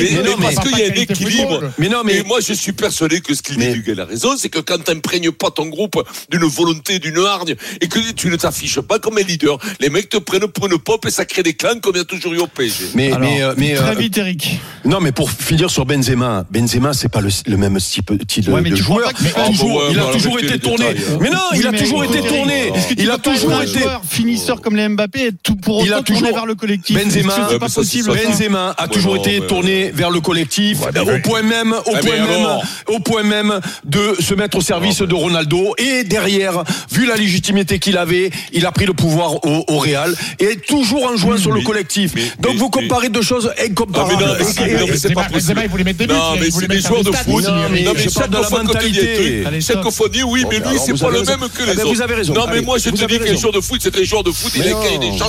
Parce 0.55 0.67
qu'il 0.67 0.77
y 0.77 0.83
a 0.83 0.85
un 0.87 0.89
équilibre. 0.93 1.71
mais 1.77 1.89
non 1.89 2.01
mais 2.03 2.23
moi, 2.23 2.39
je 2.45 2.53
suis 2.53 2.73
persuadé 2.73 3.21
que 3.21 3.33
ce 3.33 3.41
qu'il 3.41 3.57
dit 3.57 3.67
Duguay 3.73 3.99
a 3.99 4.05
raison, 4.05 4.35
c'est 4.37 4.49
que 4.49 4.59
quand 4.59 4.83
t'imprègnes 4.83 5.31
pas 5.31 5.51
ton 5.51 5.65
groupe 5.67 6.01
d'une 6.29 6.43
volonté, 6.45 6.99
d'une 6.99 7.17
hargne, 7.19 7.55
et 7.81 7.87
que 7.87 7.99
tu 8.11 8.29
ne 8.29 8.35
t'affiches 8.35 8.79
pas 8.81 8.99
comme 8.99 9.17
un 9.17 9.21
leader, 9.21 9.57
les 9.79 9.89
mecs 9.89 10.09
te 10.09 10.17
prennent 10.17 10.47
pour 10.47 10.67
une 10.67 10.77
pop 10.77 11.05
et 11.05 11.11
ça 11.11 11.25
crée 11.25 11.43
des 11.43 11.53
clans 11.53 11.79
comme 11.81 11.95
il 11.95 11.99
y 11.99 12.01
a 12.01 12.05
toujours 12.05 12.33
eu 12.33 12.39
au 12.39 12.47
PSG. 12.47 12.85
mais 12.93 13.07
Alors, 13.11 13.19
mais 13.19 13.41
euh, 13.43 13.53
mais 13.57 13.73
Très 13.75 13.91
euh, 13.91 13.95
vite, 13.95 14.17
Eric. 14.17 14.59
Non, 14.83 14.99
mais 14.99 15.11
pour 15.11 15.31
finir 15.31 15.69
sur 15.69 15.85
Benzema, 15.85 16.45
Benzema, 16.51 16.93
c'est 16.93 17.09
pas 17.15 17.21
le, 17.21 17.29
le 17.47 17.57
même 17.57 17.77
type, 17.79 18.11
type 18.27 18.49
Ouais, 18.49 18.59
mais 18.61 18.71
de 18.71 18.75
joueur. 18.75 19.09
Mais 19.21 19.29
fait- 19.29 19.45
toujours, 19.45 19.81
Ah, 19.81 19.85
ouais, 19.87 19.93
il 19.93 19.99
a 19.99 20.03
bah, 20.03 20.11
toujours 20.11 20.37
été 20.39 20.59
tourné. 20.59 20.87
détails, 20.93 21.05
hein. 21.13 21.17
Mais 21.21 21.29
non, 21.29 21.37
Oui, 21.53 21.57
il 21.61 21.67
a 21.67 21.71
mais 21.71 21.77
toujours 21.79 22.03
été 22.03 22.19
tourné. 22.21 22.71
Tu 22.89 22.95
Il 22.97 23.09
a 23.11 23.17
toujours 23.17 23.53
un 23.53 23.61
été. 23.61 23.79
joueur 23.79 24.01
finisseur 24.07 24.59
comme 24.61 24.75
les 24.75 24.89
Mbappé 24.89 25.29
tout 25.41 25.55
pour 25.55 25.85
Il 25.85 25.93
a 25.93 26.01
toujours- 26.01 26.33
vers 26.33 26.45
le 26.45 26.55
collectif? 26.55 26.97
Benzema- 26.97 27.57
pas 27.57 27.69
possible 27.69 28.11
Benzema 28.13 28.75
a 28.77 28.87
toujours 28.89 29.15
été 29.15 29.39
tourné 29.47 29.91
vers 29.91 30.09
le 30.11 30.19
collectif, 30.19 30.79
au 30.81 31.19
point 31.23 31.41
même, 31.41 31.73
au 31.73 31.91
point 31.95 32.17
même, 32.27 32.47
au 32.87 32.99
point 32.99 33.23
même 33.23 33.59
de 33.85 34.15
se 34.19 34.33
mettre 34.33 34.57
au 34.57 34.61
service 34.61 34.99
de 35.01 35.13
Ronaldo. 35.15 35.73
Et 35.77 36.03
derrière, 36.03 36.63
vu 36.91 37.05
la 37.05 37.15
légitimité 37.15 37.79
qu'il 37.79 37.97
avait, 37.97 38.29
il 38.51 38.65
a 38.65 38.71
pris 38.73 38.85
le 38.85 38.93
pouvoir 38.93 39.35
au, 39.45 39.63
au 39.69 39.77
Real 39.79 40.13
et 40.39 40.57
toujours 40.57 41.05
en 41.05 41.15
jouant 41.15 41.37
sur 41.37 41.53
le 41.53 41.61
collectif. 41.61 42.11
Donc 42.41 42.55
vous 42.57 42.69
comparez 42.69 43.07
deux 43.07 43.21
choses 43.21 43.51
incomparables. 43.65 44.21
non, 44.25 44.33
mais 44.37 44.43
c'est- 44.43 44.61
Et- 44.63 44.73
mais 44.73 44.79
non, 44.81 44.85
mais 44.89 44.97
c'est 44.97 45.13
pas 45.13 45.21
Benzema, 45.23 45.33
possible. 45.39 45.61
il 45.63 45.69
voulait 45.69 45.83
mettre 45.85 45.99
des 45.99 46.07
buts. 46.07 46.13
Non, 46.13 46.33
il 46.35 46.41
mais 46.41 46.49
voulait 46.49 46.67
c'est 46.67 46.73
des 46.75 46.81
joueurs 46.81 47.03
de 47.05 47.15
foot. 47.15 47.43
Non, 47.45 47.69
mais 47.71 47.81
Non, 47.83 47.91
mais 47.95 48.09
chaque 48.09 48.29
que 48.31 50.23
oui, 50.25 50.45
mais 50.49 50.59
lui, 50.59 50.79
c'est 50.85 50.99
pas 50.99 51.09
le 51.09 51.21
même 51.23 51.39
que 51.53 51.63
Ah 51.63 51.65
les 51.67 51.73
ben, 51.75 51.83
autres. 51.85 51.93
vous 51.95 52.01
avez 52.01 52.15
raison. 52.15 52.33
Non, 52.33 52.45
mais 52.51 52.61
moi, 52.61 52.77
je 52.77 52.89
te 52.89 52.95
dis 52.95 53.05
qu'un 53.05 53.23
raison. 53.23 53.37
joueur 53.39 53.53
de 53.53 53.61
foot, 53.61 53.79
c'est 53.81 53.97
un 53.97 54.03
joueur 54.03 54.23
de 54.23 54.31
foot, 54.31 54.51
il 54.55 54.61
a 54.61 54.65
des 54.65 54.73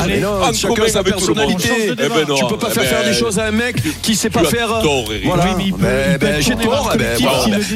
mais 0.06 0.20
non, 0.20 0.42
en 0.42 0.52
chacun 0.52 0.74
commun 0.74 0.88
sa 0.88 0.98
avec 1.00 1.16
tout 1.16 1.28
le 1.28 1.34
monde. 1.34 1.54
Eh. 1.64 1.88
Tu 2.34 2.46
peux 2.48 2.56
pas 2.58 2.68
Eh 2.70 2.74
faire 2.74 2.84
faire 2.84 3.02
ben, 3.02 3.10
des 3.12 3.18
choses 3.18 3.38
à 3.38 3.44
un 3.46 3.50
mec 3.50 3.76
qui 4.02 4.14
sait 4.14 4.30
pas 4.30 4.44
faire. 4.44 4.68
Voilà. 5.24 5.44
Peut- 5.44 6.18
Ben, 6.20 6.40
j'ai 6.42 6.56
tort. 6.56 6.92
ben, 6.98 7.18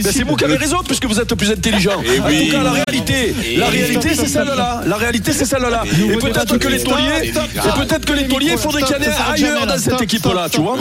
c'est 0.03 0.25
vous 0.25 0.37
qui 0.37 0.45
avez 0.45 0.57
raison 0.57 0.79
puisque 0.87 1.05
vous 1.07 1.19
êtes 1.21 1.35
plus 1.35 1.51
intelligent. 1.51 1.93
Eh 2.05 2.21
En 2.21 2.27
oui. 2.27 2.47
tout 2.49 2.57
cas, 2.57 2.63
la 2.63 2.73
réalité, 2.73 3.35
la 3.57 3.67
réalité, 3.69 4.09
c'est 4.15 4.27
celle-là. 4.29 4.83
La 4.87 4.97
réalité, 4.97 5.33
c'est 5.33 5.45
celle-là. 5.45 5.83
Et 6.13 6.17
peut-être 6.17 6.57
que 6.59 6.69
les 6.69 6.83
tauliers, 6.83 7.29
et 7.29 7.33
peut-être 7.33 8.05
que 8.05 8.13
les 8.13 8.29
tauliers, 8.29 8.53
il 8.53 8.59
faudrait 8.59 8.83
qu'il 8.83 8.97
y 8.97 8.99
en 8.99 9.03
ait 9.03 9.15
ailleurs 9.35 9.67
dans 9.67 9.79
cette 9.79 10.01
équipe-là, 10.01 10.49
tu 10.51 10.61
vois. 10.61 10.77